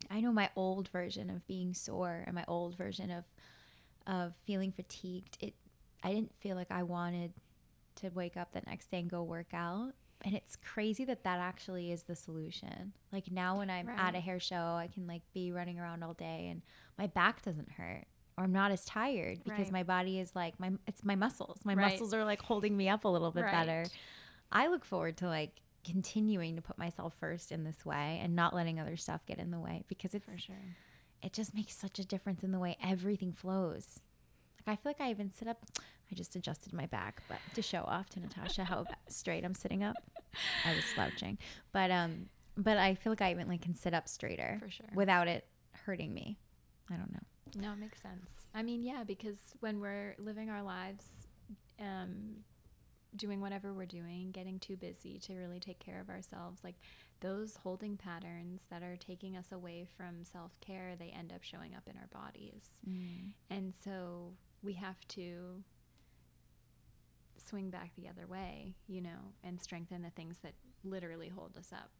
[0.09, 3.25] I know my old version of being sore and my old version of
[4.07, 5.37] of feeling fatigued.
[5.39, 5.55] It
[6.03, 7.33] I didn't feel like I wanted
[7.95, 11.39] to wake up the next day and go work out and it's crazy that that
[11.39, 13.99] actually is the solution like now when i'm right.
[13.99, 16.61] at a hair show i can like be running around all day and
[16.97, 18.05] my back doesn't hurt
[18.37, 19.71] or i'm not as tired because right.
[19.71, 21.91] my body is like my it's my muscles my right.
[21.91, 23.85] muscles are like holding me up a little bit better
[24.51, 28.55] i look forward to like continuing to put myself first in this way and not
[28.55, 30.55] letting other stuff get in the way because it's for sure
[31.21, 33.99] it just makes such a difference in the way everything flows
[34.65, 35.59] like I feel like I even sit up.
[35.79, 39.83] I just adjusted my back, but to show off to Natasha how straight I'm sitting
[39.83, 39.95] up.
[40.65, 41.37] I was slouching,
[41.71, 42.27] but um,
[42.57, 45.47] but I feel like I even like can sit up straighter for sure without it
[45.85, 46.37] hurting me.
[46.91, 47.19] I don't know.
[47.55, 48.29] No, it makes sense.
[48.53, 51.05] I mean, yeah, because when we're living our lives,
[51.79, 52.43] um,
[53.15, 56.75] doing whatever we're doing, getting too busy to really take care of ourselves, like
[57.21, 61.73] those holding patterns that are taking us away from self care, they end up showing
[61.75, 62.63] up in our bodies.
[62.87, 63.31] Mm.
[63.49, 65.63] And so we have to
[67.37, 70.53] swing back the other way, you know, and strengthen the things that
[70.83, 71.91] literally hold us up.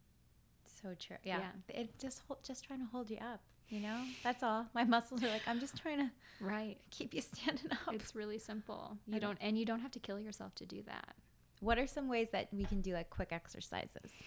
[0.82, 1.18] So true.
[1.24, 1.40] Yeah.
[1.70, 3.42] It just just trying to hold you up.
[3.70, 4.68] You know, that's all.
[4.74, 6.78] My muscles are like, I'm just trying to Right.
[6.92, 7.94] keep you standing up.
[7.94, 8.98] It's really simple.
[9.08, 11.16] You don't and you don't have to kill yourself to do that.
[11.62, 14.12] what are some ways that we can do like quick exercises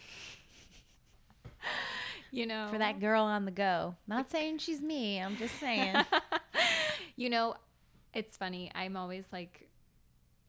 [2.31, 2.69] You know.
[2.71, 3.97] for that girl on the go?
[4.07, 5.21] Not saying she's me.
[5.23, 5.97] I'm just saying.
[7.17, 7.55] you know,
[8.13, 8.71] it's funny.
[8.75, 9.69] I'm always like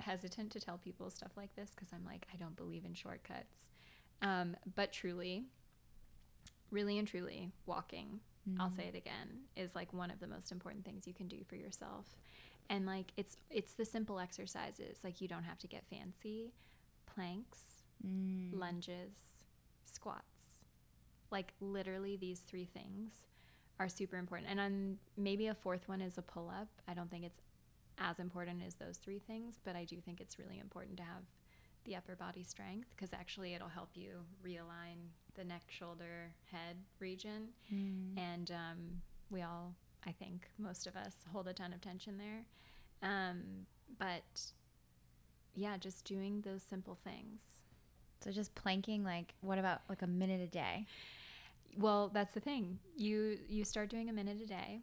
[0.01, 3.55] hesitant to tell people stuff like this because I'm like, I don't believe in shortcuts.
[4.21, 5.45] Um, but truly,
[6.71, 8.19] really and truly, walking,
[8.59, 11.37] I'll say it again, is like one of the most important things you can do
[11.47, 12.05] for yourself.
[12.69, 14.97] And like it's it's the simple exercises.
[15.03, 16.53] Like you don't have to get fancy.
[17.05, 17.59] Planks,
[18.05, 18.57] Mm.
[18.57, 19.11] lunges,
[19.85, 20.63] squats.
[21.31, 23.25] Like literally these three things
[23.79, 24.49] are super important.
[24.51, 26.69] And on maybe a fourth one is a pull up.
[26.87, 27.39] I don't think it's
[27.97, 31.23] as important as those three things, but I do think it's really important to have
[31.89, 34.11] the upper body strength because actually it'll help you
[34.45, 37.49] realign the neck, shoulder, head region.
[37.73, 38.17] Mm.
[38.17, 38.77] And um,
[39.31, 39.73] we all,
[40.05, 42.45] I think, most of us hold a ton of tension there.
[43.09, 43.41] Um,
[43.97, 44.23] but
[45.55, 47.41] yeah, just doing those simple things.
[48.23, 50.85] So just planking, like, what about like a minute a day?
[51.77, 52.77] Well, that's the thing.
[52.97, 54.81] You you start doing a minute a day,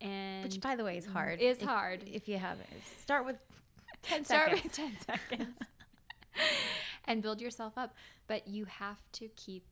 [0.00, 1.40] and Which, by the way, is hard.
[1.40, 2.04] Is if- hard.
[2.06, 2.66] if you have it.
[3.02, 3.36] Start with
[4.02, 4.64] ten start seconds.
[4.64, 5.58] with ten seconds,
[7.04, 7.94] and build yourself up.
[8.26, 9.64] But you have to keep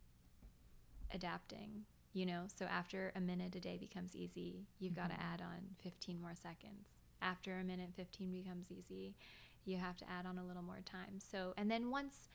[1.12, 1.84] adapting.
[2.12, 5.74] You know, so after a minute a day becomes easy, you've got to add on
[5.82, 6.90] 15 more seconds.
[7.20, 9.16] After a minute 15 becomes easy,
[9.64, 11.18] you have to add on a little more time.
[11.18, 12.28] So, and then once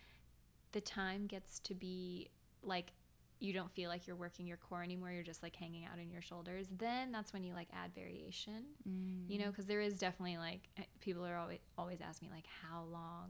[0.73, 2.29] the time gets to be
[2.61, 2.91] like
[3.39, 6.11] you don't feel like you're working your core anymore, you're just like hanging out in
[6.11, 8.65] your shoulders, then that's when you like add variation.
[8.87, 9.29] Mm.
[9.29, 12.45] You know, because there is definitely like eh, people are always always ask me like
[12.61, 13.29] how long,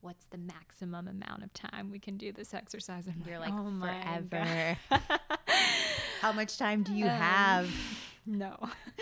[0.00, 3.06] what's the maximum amount of time we can do this exercise?
[3.06, 4.76] And You're like "Oh forever.
[6.20, 7.70] How much time do you Um, have?
[8.30, 8.58] No,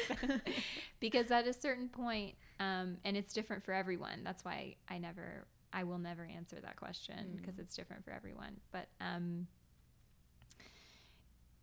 [1.01, 4.20] because at a certain point, um, and it's different for everyone.
[4.22, 8.61] That's why I never, I will never answer that question because it's different for everyone.
[8.70, 9.49] But um,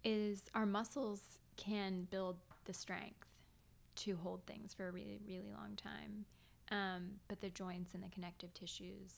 [0.03, 3.27] is our muscles can build the strength
[3.95, 6.25] to hold things for a really, really long time,
[6.71, 9.11] um, but the joints and the connective tissues,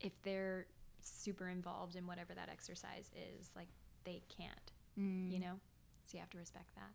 [0.00, 0.66] if they're
[1.00, 3.68] super involved in whatever that exercise is, like
[4.04, 5.32] they can't Mm.
[5.32, 5.58] you know
[6.04, 6.92] so you have to respect that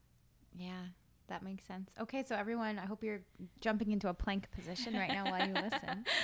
[0.55, 0.83] Yeah,
[1.27, 1.91] that makes sense.
[1.99, 3.19] Okay, so everyone, I hope you're
[3.59, 6.05] jumping into a plank position right now while you listen.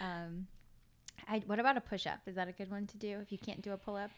[0.00, 0.48] Um,
[1.28, 2.18] I, what about a push up?
[2.26, 4.10] Is that a good one to do if you can't do a pull up?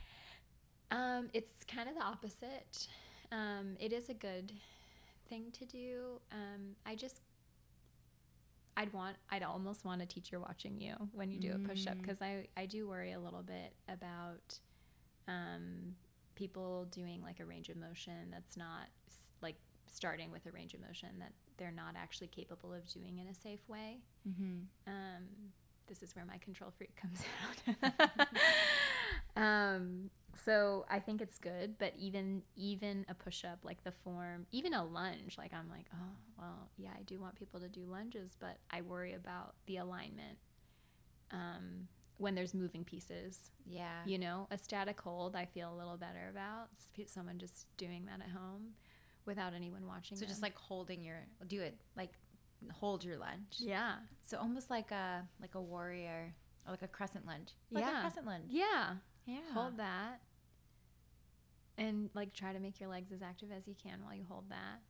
[0.90, 2.86] um, it's kind of the opposite
[3.32, 4.50] um, it is a good
[5.28, 7.20] thing to do um, i just
[8.76, 12.20] i'd want i'd almost want a teacher watching you when you do a push-up because
[12.22, 14.58] I, I do worry a little bit about
[15.28, 15.94] um,
[16.34, 18.88] people doing like a range of motion that's not
[19.42, 19.56] like
[19.92, 23.34] starting with a range of motion that they're not actually capable of doing in a
[23.34, 23.98] safe way
[24.28, 24.60] Mm-hmm.
[24.86, 25.22] um,
[25.86, 27.22] this is where my control freak comes
[28.16, 28.26] out.
[29.36, 30.08] um,
[30.44, 34.74] so I think it's good, but even even a push up like the form, even
[34.74, 38.36] a lunge, like I'm like, oh well, yeah, I do want people to do lunges,
[38.40, 40.38] but I worry about the alignment
[41.30, 43.50] um, when there's moving pieces.
[43.66, 44.00] Yeah.
[44.06, 46.68] You know, a static hold, I feel a little better about
[47.06, 48.74] someone just doing that at home
[49.26, 50.16] without anyone watching.
[50.16, 52.10] so just like holding your, do it like
[52.72, 53.56] hold your lunge.
[53.58, 56.34] yeah, So almost like a like a warrior,
[56.66, 57.50] or like a crescent lunge.
[57.70, 57.98] Like Yeah.
[57.98, 58.44] a crescent lunge.
[58.50, 58.94] yeah.
[59.26, 59.38] Yeah.
[59.52, 60.20] hold that
[61.76, 64.44] and like try to make your legs as active as you can while you hold
[64.50, 64.80] that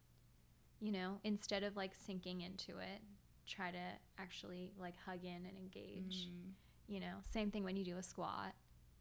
[0.81, 3.01] you know instead of like sinking into it
[3.47, 3.79] try to
[4.19, 6.51] actually like hug in and engage Mm.
[6.89, 8.55] you know same thing when you do a squat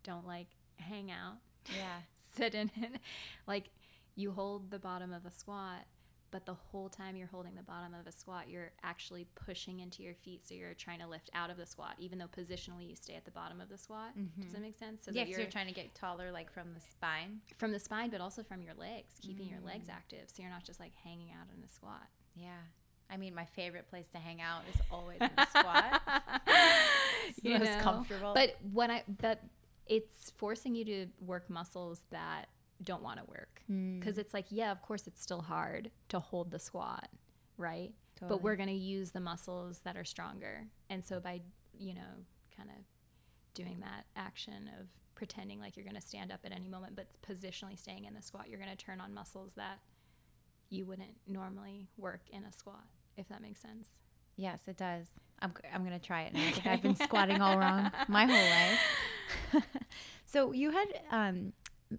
[0.04, 1.38] don't like hang out
[1.76, 2.00] Yeah.
[2.36, 3.00] sit in it
[3.48, 3.70] like
[4.16, 5.86] you hold the bottom of a squat
[6.34, 10.02] but the whole time you're holding the bottom of a squat you're actually pushing into
[10.02, 12.96] your feet so you're trying to lift out of the squat even though positionally you
[12.96, 14.54] stay at the bottom of the squat does mm-hmm.
[14.54, 16.80] that make sense so yeah, that because you're trying to get taller, like from the
[16.80, 17.42] spine.
[17.58, 19.94] from the spine, but also from your legs, keeping your legs mm.
[19.94, 22.08] active, so you're not just like hanging out in a squat.
[22.36, 22.50] Yeah.
[23.10, 26.02] I mean, my favorite place to hang out is always in the squat.
[27.28, 27.80] It's You most know?
[27.82, 28.34] comfortable.
[28.34, 29.44] But when I, but
[29.88, 32.48] it's forcing you to work muscles that
[32.82, 34.00] don't want to work Hmm.
[34.00, 37.10] because it's like, yeah, of course, it's still hard to hold the squat,
[37.58, 37.94] right?
[38.28, 40.68] but we're going to use the muscles that are stronger.
[40.90, 41.42] And so by,
[41.78, 42.84] you know, kind of
[43.54, 47.08] doing that action of pretending like you're going to stand up at any moment, but
[47.28, 49.80] positionally staying in the squat, you're going to turn on muscles that
[50.70, 52.86] you wouldn't normally work in a squat,
[53.18, 53.88] if that makes sense.
[54.36, 55.08] Yes, it does.
[55.40, 56.52] I'm, I'm going to try it now.
[56.66, 59.64] I've been squatting all wrong my whole life.
[60.26, 61.54] so you had um,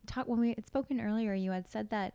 [0.06, 2.14] talked when we had spoken earlier, you had said that,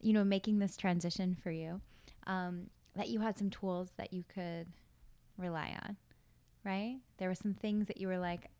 [0.00, 1.80] you know, making this transition for you,
[2.26, 4.66] um, that you had some tools that you could
[5.36, 5.96] rely on,
[6.64, 6.98] right?
[7.18, 8.50] There were some things that you were like,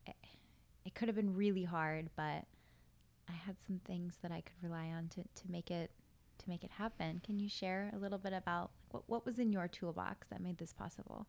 [0.84, 2.44] it could have been really hard, but
[3.28, 5.90] I had some things that I could rely on to, to make it
[6.38, 7.20] to make it happen.
[7.24, 10.58] Can you share a little bit about what, what was in your toolbox that made
[10.58, 11.26] this possible?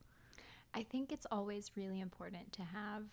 [0.73, 3.03] I think it's always really important to have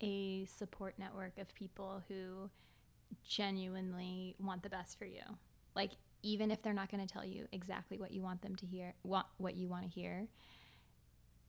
[0.00, 2.50] a support network of people who
[3.26, 5.22] genuinely want the best for you.
[5.74, 5.92] Like
[6.22, 8.94] even if they're not going to tell you exactly what you want them to hear,
[9.02, 10.28] what what you want to hear,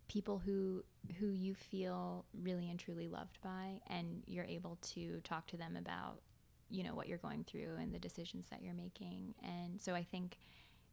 [0.08, 0.84] people who
[1.20, 5.76] who you feel really and truly loved by and you're able to talk to them
[5.76, 6.22] about
[6.70, 10.04] you know what you're going through and the decisions that you're making and so i
[10.04, 10.38] think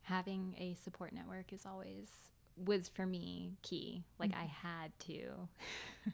[0.02, 4.04] having a support network is always was for me key.
[4.18, 4.40] Like mm-hmm.
[4.40, 5.48] i had to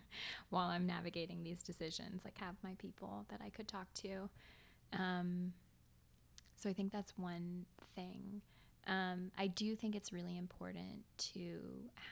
[0.51, 4.29] while i'm navigating these decisions like have my people that i could talk to.
[4.93, 5.53] Um,
[6.57, 8.43] so i think that's one thing.
[8.87, 11.03] Um, I do think it's really important
[11.35, 11.59] to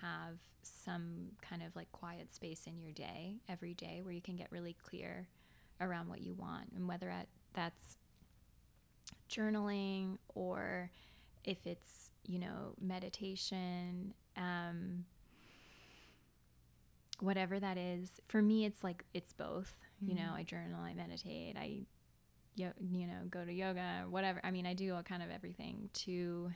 [0.03, 4.35] have some kind of like quiet space in your day every day where you can
[4.35, 5.29] get really clear
[5.81, 6.72] around what you want.
[6.75, 7.12] And whether
[7.55, 7.97] that's
[9.31, 10.91] journaling or
[11.45, 15.05] if it's you know meditation um,
[17.20, 20.11] whatever that is for me it's like it's both mm-hmm.
[20.11, 20.40] you know mm-hmm.
[20.40, 21.80] i journal i meditate i
[22.57, 26.51] you know go to yoga whatever i mean i do all kind of everything to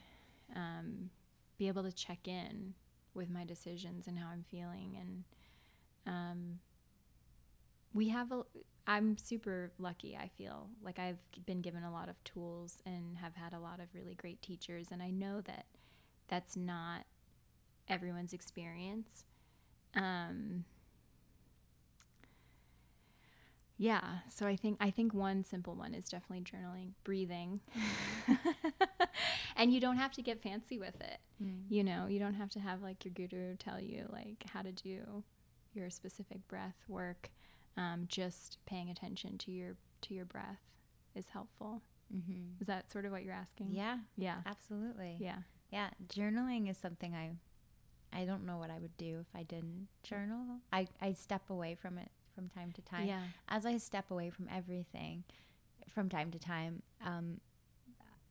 [0.55, 1.09] um,
[1.57, 2.73] be able to check in
[3.13, 5.23] with my decisions and how i'm feeling and
[6.07, 6.59] um,
[7.93, 8.43] we have a
[8.87, 10.67] i'm super lucky i feel.
[10.83, 14.15] Like i've been given a lot of tools and have had a lot of really
[14.15, 15.65] great teachers and i know that
[16.27, 17.05] that's not
[17.87, 19.23] everyone's experience.
[19.95, 20.65] Um,
[23.77, 27.61] yeah so i think i think one simple one is definitely journaling breathing.
[29.55, 31.17] And you don't have to get fancy with it.
[31.43, 31.63] Mm.
[31.69, 34.71] you know you don't have to have like your guru tell you like how to
[34.71, 35.23] do
[35.73, 37.29] your specific breath work
[37.77, 40.61] um, just paying attention to your to your breath
[41.15, 41.81] is helpful
[42.13, 42.61] mm-hmm.
[42.61, 45.37] is that sort of what you're asking yeah yeah absolutely yeah
[45.71, 47.31] yeah journaling is something i
[48.17, 51.75] i don't know what i would do if i didn't journal i i step away
[51.75, 53.07] from it from time to time.
[53.07, 53.21] Yeah.
[53.49, 55.23] As I step away from everything
[55.93, 57.41] from time to time, um,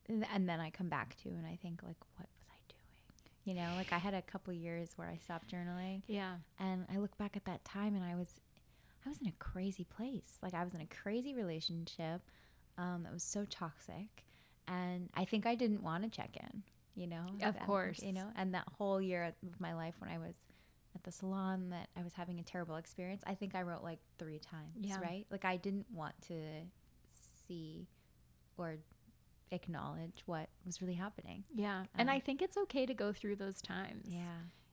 [0.08, 3.44] and then I come back to and I think like, what was I doing?
[3.44, 6.02] You know, like I had a couple years where I stopped journaling.
[6.06, 6.36] Yeah.
[6.58, 8.40] And I look back at that time and I was,
[9.04, 10.38] I was in a crazy place.
[10.42, 12.22] Like I was in a crazy relationship
[12.76, 14.24] um, that was so toxic,
[14.66, 16.62] and I think I didn't want to check in.
[16.94, 20.18] You know, of course, you know, and that whole year of my life when I
[20.18, 20.34] was
[20.94, 24.00] at the salon that I was having a terrible experience, I think I wrote like
[24.18, 25.00] three times, yeah.
[25.00, 25.24] right?
[25.30, 26.34] Like I didn't want to
[27.46, 27.86] see
[28.56, 28.78] or
[29.50, 31.44] acknowledge what was really happening.
[31.54, 31.80] Yeah.
[31.80, 34.06] Um, and I think it's okay to go through those times.
[34.08, 34.24] Yeah.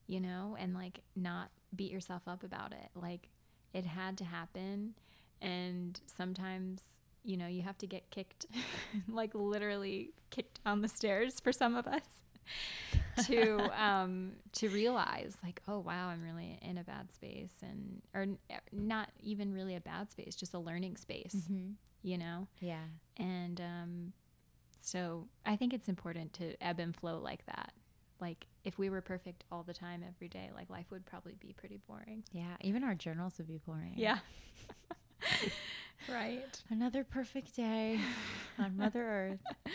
[0.08, 2.90] You know, and like not beat yourself up about it.
[2.96, 3.30] Like
[3.76, 4.94] it had to happen.
[5.42, 6.82] And sometimes,
[7.24, 8.46] you know, you have to get kicked,
[9.10, 12.02] like literally kicked down the stairs for some of us.
[13.26, 18.28] to um, to realize like oh wow I'm really in a bad space and or
[18.72, 21.72] not even really a bad space just a learning space mm-hmm.
[22.04, 22.84] you know yeah
[23.18, 24.14] and um,
[24.80, 27.74] so I think it's important to ebb and flow like that
[28.20, 31.54] like if we were perfect all the time every day like life would probably be
[31.54, 34.20] pretty boring yeah even our journals would be boring yeah
[36.12, 36.62] right.
[36.70, 38.00] Another perfect day
[38.60, 39.04] on Mother
[39.38, 39.74] Earth.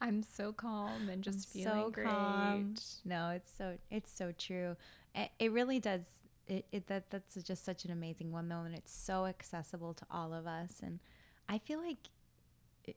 [0.00, 2.06] I'm so calm and just I'm feeling so great.
[2.06, 2.74] Calm.
[3.04, 4.76] No, it's so it's so true.
[5.14, 6.02] It, it really does.
[6.46, 10.06] It, it that that's just such an amazing one though, and it's so accessible to
[10.10, 10.80] all of us.
[10.82, 11.00] And
[11.48, 12.08] I feel like
[12.84, 12.96] it,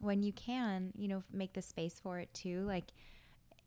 [0.00, 2.92] when you can, you know, make the space for it too, like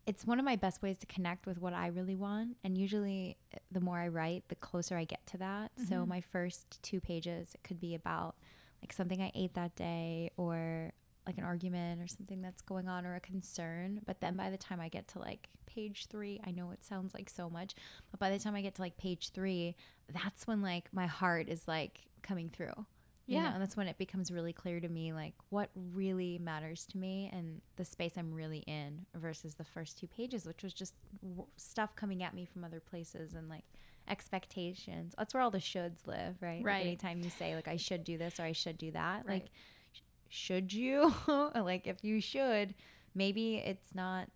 [0.06, 2.56] it's one of my best ways to connect with what I really want.
[2.62, 3.36] And usually,
[3.70, 5.72] the more I write, the closer I get to that.
[5.76, 5.88] Mm-hmm.
[5.88, 8.36] So, my first two pages, could be about
[8.82, 10.92] like something I ate that day or
[11.26, 14.00] like an argument or something that's going on or a concern.
[14.04, 17.14] But then by the time I get to like page three, I know it sounds
[17.14, 17.74] like so much,
[18.10, 19.74] but by the time I get to like page three,
[20.12, 22.86] that's when like my heart is like coming through.
[23.26, 23.44] You Yeah.
[23.44, 26.98] know, and that's when it becomes really clear to me like what really matters to
[26.98, 30.94] me and the space I'm really in versus the first two pages, which was just
[31.22, 33.64] w- stuff coming at me from other places and like
[34.08, 35.14] expectations.
[35.16, 36.58] That's where all the shoulds live, right?
[36.58, 36.86] Like, Right.
[36.86, 39.42] anytime you say like I should do this or I should do that, Right.
[39.42, 39.50] like
[39.92, 41.14] sh- should you?
[41.54, 42.74] like if you should,
[43.14, 44.28] maybe it's not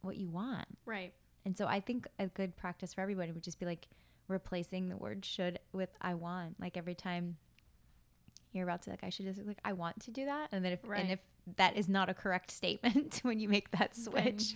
[0.00, 0.66] what you want.
[0.86, 1.12] Right.
[1.44, 3.88] And so I think a good practice for everybody would just be like
[4.28, 6.58] replacing the word should with I want.
[6.60, 7.36] Like every time
[8.54, 10.48] you're about to like I should just like I want to do that.
[10.52, 11.00] And then if Right.
[11.00, 11.18] and if
[11.56, 14.54] that is not a correct statement when you make that switch,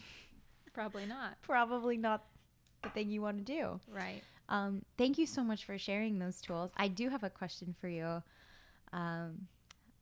[0.72, 1.40] Probably not.
[1.42, 2.24] probably not
[2.82, 3.80] the thing you want to do.
[3.92, 4.22] Right.
[4.48, 6.70] Um, thank you so much for sharing those tools.
[6.76, 8.22] I do have a question for you
[8.92, 9.48] um,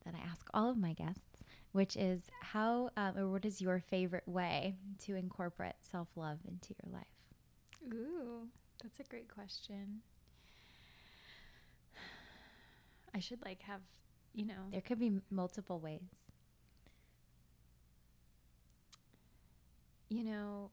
[0.05, 1.43] that I ask all of my guests,
[1.73, 4.75] which is how um, or what is your favorite way
[5.05, 7.93] to incorporate self love into your life?
[7.93, 8.47] Ooh,
[8.81, 10.01] that's a great question.
[13.13, 13.81] I should like have,
[14.33, 16.25] you know, There could be multiple ways.
[20.09, 20.71] you know,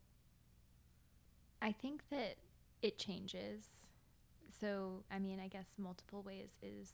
[1.60, 2.36] I think that
[2.82, 3.64] it changes.
[4.60, 6.90] So, I mean, I guess multiple ways is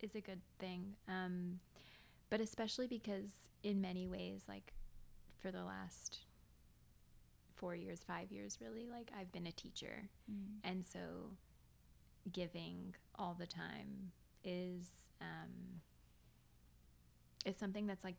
[0.00, 0.94] is a good thing.
[1.08, 1.60] Um,
[2.30, 4.72] but especially because in many ways like
[5.40, 6.20] for the last
[7.56, 10.08] 4 years, 5 years really, like I've been a teacher.
[10.62, 11.36] And so
[12.32, 14.12] giving all the time
[14.44, 14.86] is
[15.20, 15.80] um
[17.44, 18.16] is something that's like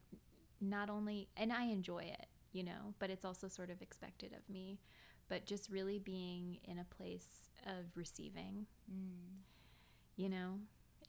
[0.61, 4.47] not only and I enjoy it, you know, but it's also sort of expected of
[4.49, 4.79] me.
[5.27, 8.67] But just really being in a place of receiving,
[10.15, 10.59] you know,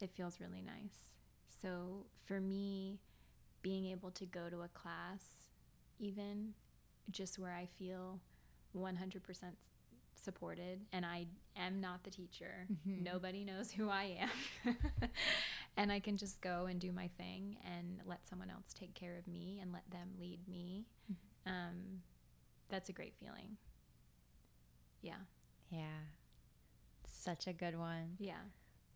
[0.01, 1.15] it feels really nice.
[1.61, 2.99] So for me,
[3.61, 5.23] being able to go to a class,
[5.99, 6.53] even
[7.11, 8.19] just where I feel
[8.73, 9.57] 100%
[10.19, 12.67] supported and I am not the teacher.
[12.85, 14.17] Nobody knows who I
[14.65, 14.77] am.
[15.77, 19.17] and I can just go and do my thing and let someone else take care
[19.17, 20.85] of me and let them lead me.
[21.45, 22.01] Um,
[22.69, 23.57] that's a great feeling.
[25.01, 25.13] Yeah.
[25.69, 25.99] Yeah.
[27.05, 28.15] Such a good one.
[28.19, 28.33] Yeah.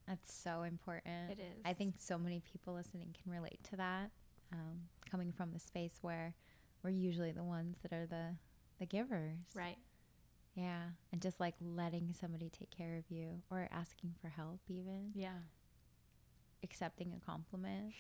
[0.07, 1.31] That's so important.
[1.31, 1.61] It is.
[1.63, 4.11] I think so many people listening can relate to that.
[4.51, 6.33] Um, coming from the space where
[6.83, 8.35] we're usually the ones that are the
[8.79, 9.37] the givers.
[9.55, 9.77] Right.
[10.55, 10.83] Yeah.
[11.11, 15.11] And just like letting somebody take care of you or asking for help even.
[15.15, 15.39] Yeah.
[16.63, 17.93] Accepting a compliment.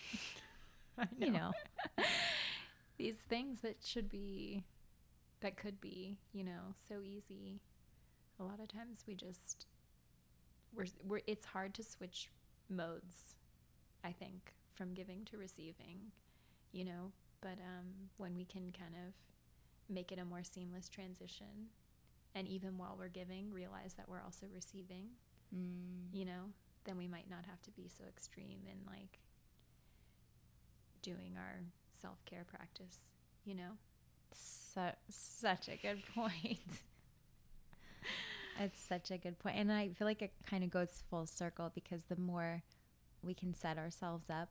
[0.97, 1.51] I You know.
[2.97, 4.63] These things that should be,
[5.41, 7.61] that could be, you know, so easy.
[8.39, 9.65] A lot of times we just,
[10.75, 12.29] we're, we're, it's hard to switch
[12.69, 13.35] modes,
[14.03, 16.11] I think, from giving to receiving,
[16.71, 19.13] you know, but um, when we can kind of
[19.89, 21.69] make it a more seamless transition
[22.35, 25.09] and even while we're giving, realize that we're also receiving,
[25.53, 26.13] Mm.
[26.13, 26.53] you know,
[26.85, 29.19] then we might not have to be so extreme in like
[31.01, 31.59] doing our
[32.01, 32.97] self care practice,
[33.43, 33.71] you know?
[34.33, 36.59] Su- such a good point.
[38.59, 39.57] it's such a good point.
[39.57, 42.63] And I feel like it kind of goes full circle because the more
[43.23, 44.49] we can set ourselves up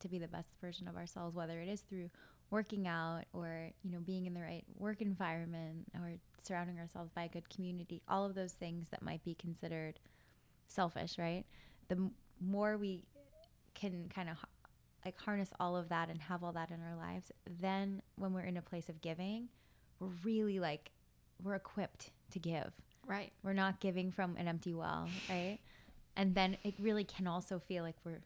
[0.00, 2.10] to be the best version of ourselves, whether it is through
[2.54, 7.24] working out or, you know, being in the right work environment or surrounding ourselves by
[7.24, 9.98] a good community, all of those things that might be considered
[10.68, 11.42] selfish, right?
[11.88, 13.02] The m- more we
[13.74, 14.36] can kind of
[15.04, 18.42] like harness all of that and have all that in our lives, then when we're
[18.42, 19.48] in a place of giving,
[19.98, 20.92] we're really like
[21.42, 22.70] we're equipped to give.
[23.04, 23.32] Right.
[23.42, 25.58] We're not giving from an empty well, right?
[26.16, 28.22] And then it really can also feel like we're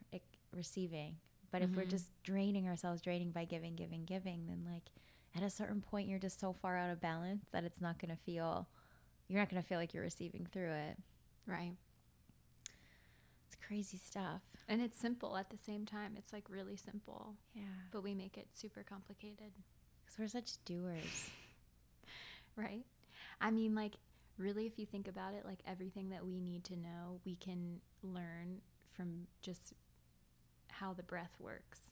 [0.55, 1.17] receiving.
[1.51, 1.91] But if we're mm-hmm.
[1.91, 4.91] just draining ourselves, draining by giving, giving, giving, then like
[5.37, 8.11] at a certain point you're just so far out of balance that it's not going
[8.15, 8.69] to feel
[9.29, 10.97] you're not going to feel like you're receiving through it.
[11.47, 11.75] Right.
[13.47, 14.41] It's crazy stuff.
[14.69, 16.15] And it's simple at the same time.
[16.17, 17.63] It's like really simple, Yeah.
[17.91, 19.53] but we make it super complicated,
[20.07, 21.31] Cuz we're such doers.
[22.57, 22.85] right?
[23.41, 23.95] I mean, like,
[24.37, 27.81] really, if you think about it, like everything that we need to know, we can
[28.03, 28.61] learn
[28.93, 29.75] from just
[30.73, 31.91] how the breath works.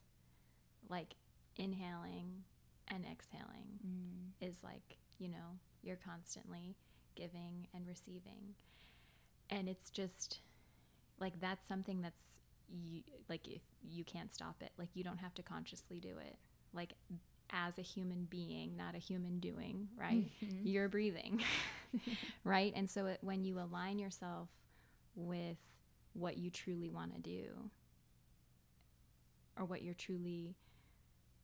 [0.89, 1.15] Like,
[1.57, 2.45] inhaling
[2.89, 4.33] and exhaling Mm.
[4.41, 6.77] is like, you know, you're constantly
[7.15, 8.55] giving and receiving.
[9.51, 10.41] And it's just
[11.19, 14.73] like that's something that's you like if you can't stop it.
[14.77, 16.37] Like you don't have to consciously do it.
[16.73, 16.93] Like
[17.51, 20.25] as a human being, not a human doing, right?
[20.63, 21.43] You're breathing.
[22.45, 22.73] right?
[22.77, 24.49] And so it, when you align yourself
[25.15, 25.57] with
[26.13, 27.71] what you truly want to do
[29.59, 30.55] or what you're truly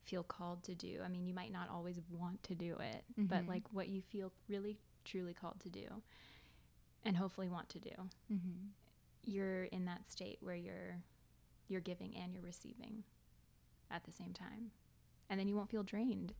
[0.04, 1.00] feel called to do.
[1.04, 3.48] I mean, you might not always want to do it, but Mhm.
[3.48, 6.02] like what you feel really truly called to do
[7.04, 7.90] and hopefully want to do.
[8.30, 8.66] Mm-hmm.
[9.24, 11.02] You're in that state where you're
[11.68, 13.04] you're giving and you're receiving
[13.90, 14.72] at the same time.
[15.30, 16.34] And then you won't feel drained.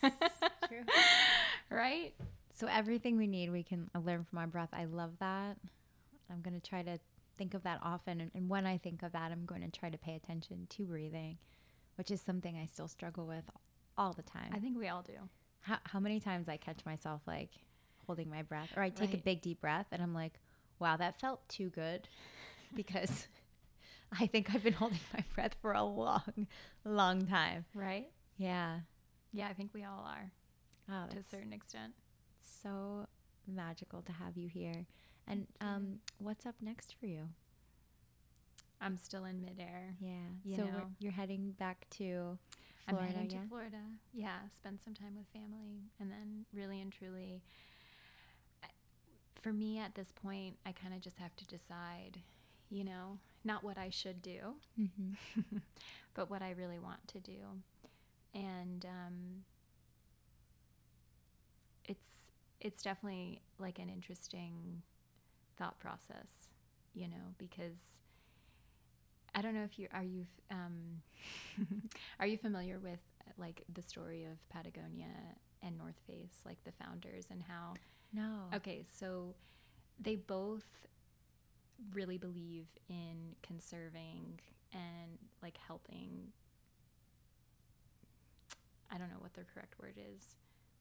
[0.00, 0.84] True.
[1.70, 2.14] right?
[2.54, 4.70] So everything we need, we can learn from our breath.
[4.72, 5.58] I love that.
[6.30, 6.98] I'm going to try to
[7.36, 8.20] think of that often.
[8.20, 10.84] And, and when I think of that, I'm going to try to pay attention to
[10.84, 11.38] breathing,
[11.96, 13.44] which is something I still struggle with
[13.96, 14.50] all the time.
[14.52, 15.14] I think we all do.
[15.60, 17.50] how, how many times I catch myself like
[18.06, 20.34] holding my breath or I take a big deep breath and I'm like,
[20.78, 22.08] wow, that felt too good
[22.74, 23.28] because
[24.20, 26.46] I think I've been holding my breath for a long,
[26.84, 27.64] long time.
[27.74, 28.08] Right?
[28.36, 28.80] Yeah.
[29.32, 30.30] Yeah, I think we all are
[30.90, 31.94] Oh, to a certain extent.
[32.62, 33.06] so
[33.46, 34.86] magical to have you here.
[35.26, 37.28] And um, what's up next for you?
[38.80, 39.94] I'm still in midair.
[40.00, 40.10] Yeah.
[40.44, 40.66] You so
[40.98, 42.38] you're heading back to
[42.88, 43.08] Florida.
[43.08, 43.42] I'm heading yeah?
[43.42, 43.76] to Florida.
[44.12, 47.40] Yeah, spend some time with family, and then really and truly,
[49.40, 52.18] for me at this point, I kind of just have to decide,
[52.68, 55.16] you know, not what I should do, Mhm.
[56.14, 57.62] but what I really want to do,
[58.34, 59.44] and um,
[61.86, 62.30] it's
[62.60, 64.82] it's definitely like an interesting
[65.58, 66.48] thought process,
[66.94, 67.78] you know, because
[69.34, 71.02] I don't know if you are you um,
[72.20, 73.00] are you familiar with
[73.38, 75.08] like the story of Patagonia
[75.62, 77.74] and North Face, like the founders and how
[78.12, 78.44] No.
[78.54, 79.34] Okay, so
[80.00, 80.64] they both
[81.92, 84.40] really believe in conserving
[84.72, 86.32] and like helping.
[88.90, 90.36] I don't know what their correct word is,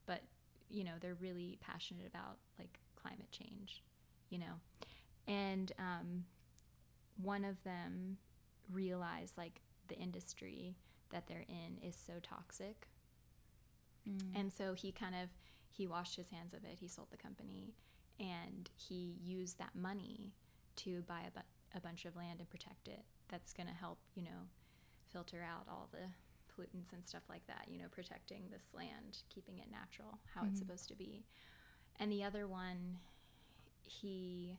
[0.05, 0.21] but
[0.69, 3.83] you know, they're really passionate about like climate change,
[4.33, 4.55] you know.
[5.27, 6.25] And um,
[7.21, 8.17] one of them
[8.71, 10.75] realized like the industry
[11.11, 12.87] that they're in is so toxic
[14.09, 14.35] Mm.
[14.35, 15.29] and so he kind of
[15.69, 16.77] he washed his hands of it.
[16.79, 17.73] He sold the company,
[18.19, 20.33] and he used that money
[20.77, 23.03] to buy a, bu- a bunch of land and protect it.
[23.29, 24.49] That's going to help, you know,
[25.11, 26.05] filter out all the
[26.53, 27.65] pollutants and stuff like that.
[27.71, 30.59] You know, protecting this land, keeping it natural, how it's Mhm.
[30.59, 31.25] supposed to be.
[31.99, 32.99] And the other one,
[33.85, 34.57] he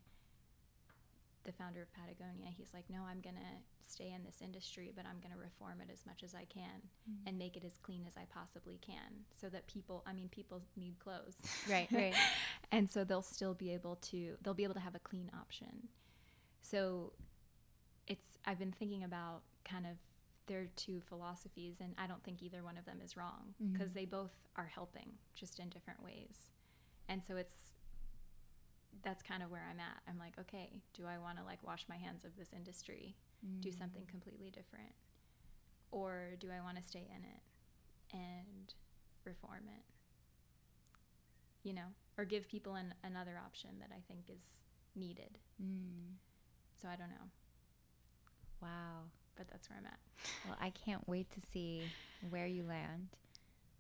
[1.44, 3.52] the founder of Patagonia, he's like, no, I'm going to
[3.86, 6.80] stay in this industry, but I'm going to reform it as much as I can
[7.06, 7.16] Mm.
[7.26, 10.62] and make it as clean as I possibly can so that people, I mean, people
[10.74, 11.36] need clothes.
[11.70, 12.14] Right, right.
[12.72, 15.88] and so they'll still be able to, they'll be able to have a clean option.
[16.62, 17.12] So
[18.06, 19.98] it's, I've been thinking about kind of
[20.46, 23.94] their two philosophies, and I don't think either one of them is wrong because Mhm.
[23.94, 26.48] they both are helping just in different ways.
[27.06, 27.73] And so it's,
[29.02, 30.00] that's kind of where I'm at.
[30.08, 33.16] I'm like, okay, do I want to like wash my hands of this industry,
[33.60, 33.78] do Mm.
[33.78, 34.94] something completely different?
[35.90, 37.42] Or do I want to stay in it
[38.12, 38.74] and
[39.24, 39.84] reform it?
[41.62, 41.88] You know,
[42.18, 44.42] or give people an, another option that I think is
[44.94, 45.38] needed.
[45.62, 46.16] Mm.
[46.80, 47.30] So I don't know,
[48.60, 49.04] Wow.
[49.36, 49.98] but that's where I'm at.
[50.46, 51.82] Well, I can't wait to see
[52.28, 53.08] where you land.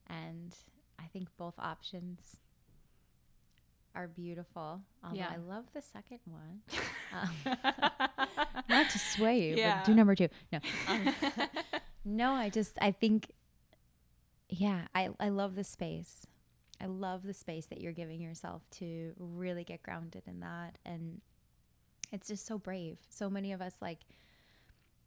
[0.08, 0.54] And
[0.98, 2.36] I think both options
[3.94, 4.80] are beautiful.
[5.02, 5.30] Although Yeah.
[5.32, 6.62] I love the second one.
[7.14, 7.30] Um,
[8.68, 9.76] not to sway you, Yeah.
[9.78, 10.28] but do number two.
[10.52, 10.58] No.
[10.88, 11.14] Um,
[12.04, 13.30] no, I just, I think,
[14.48, 16.26] yeah, I, I love the space.
[16.80, 20.78] I love the space that you're giving yourself to really get grounded in that.
[20.84, 21.20] And
[22.10, 22.98] it's just so brave.
[23.10, 24.00] So many of us, like,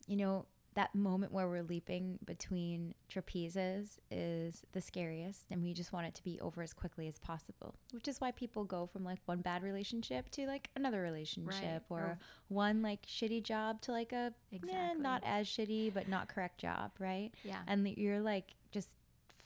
[0.08, 0.46] you know,
[0.78, 6.14] that moment where we're leaping between trapezes is the scariest, and we just want it
[6.14, 7.74] to be over as quickly as possible.
[7.92, 12.00] Which is why people go from like one bad relationship to like another relationship, or,
[12.00, 16.60] or- one like shitty job to like a eh, not as shitty but not correct
[16.60, 17.32] job, right?
[17.44, 17.62] Yeah.
[17.68, 18.90] And you're like just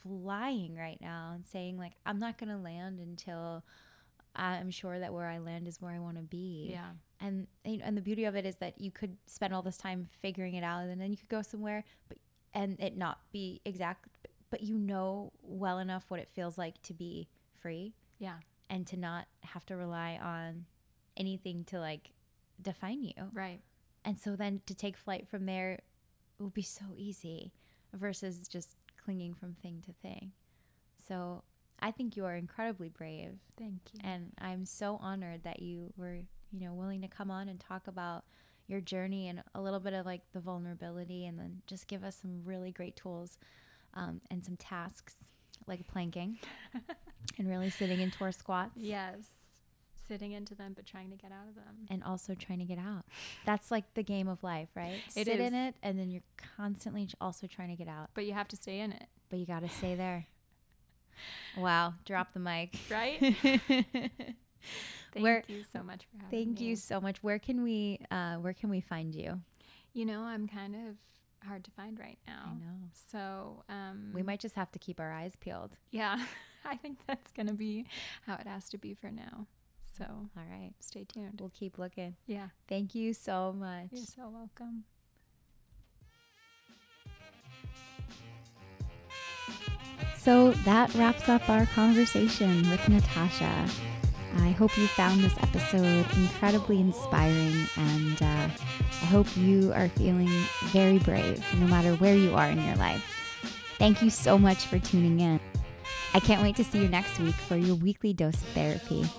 [0.03, 3.63] flying right now and saying like I'm not gonna land until
[4.35, 6.91] I'm sure that where I land is where I want to be yeah.
[7.19, 10.53] and and the beauty of it is that you could spend all this time figuring
[10.55, 12.17] it out and then you could go somewhere but
[12.53, 14.05] and it not be exact
[14.49, 17.27] but you know well enough what it feels like to be
[17.61, 18.35] free Yeah.
[18.69, 20.65] and to not have to rely on
[21.17, 22.11] anything to like
[22.61, 23.59] define you Right.
[24.05, 25.79] and so then to take flight from there
[26.39, 27.51] will be so easy
[27.93, 30.31] versus just clinging from thing to thing
[31.07, 31.43] so
[31.81, 33.99] i think you are incredibly brave Thank you.
[34.03, 36.15] and I'm so honored that you were,
[36.51, 38.23] you know, willing to come on and talk about
[38.67, 42.17] your journey and a little bit of like the vulnerability and then just give us
[42.21, 43.37] some really great tools
[43.93, 45.15] um, and some tasks
[45.67, 46.39] like planking
[47.37, 49.17] and really sitting into our squats yes.
[50.07, 51.87] Sitting into them, but trying to get out of them.
[51.89, 53.05] and also trying to get out.
[53.45, 54.99] That's like the game of life, right?
[55.15, 56.23] It Sit in it and then you're
[56.57, 59.45] constantly also trying to get out, But you have to stay in it, but you
[59.45, 60.25] got to stay there.
[61.57, 62.75] Wow, drop the mic.
[62.89, 63.19] right?
[65.13, 66.65] Thank Where- you so much for having Thank me.
[66.67, 67.21] you so much.
[67.23, 69.41] Where can we uh, where can we find you?
[69.93, 70.95] You know, I'm kind of
[71.47, 72.43] hard to find right now.
[72.45, 72.77] I know.
[73.11, 75.75] So, um, We might just have to keep our eyes peeled.
[75.91, 76.23] yeah,
[76.65, 77.87] I think that's going to be
[78.25, 79.47] how it has to be for now.
[79.97, 80.71] So, All right.
[80.79, 81.39] stay tuned.
[81.41, 82.15] We'll keep looking.
[82.25, 83.87] Yeah, Thank you so much.
[83.91, 84.85] you're so welcome.
[90.23, 93.65] So that wraps up our conversation with Natasha.
[94.37, 98.47] I hope you found this episode incredibly inspiring, and uh,
[99.01, 100.29] I hope you are feeling
[100.65, 103.03] very brave no matter where you are in your life.
[103.79, 105.39] Thank you so much for tuning in.
[106.13, 109.09] I can't wait to see you next week for your weekly dose of therapy.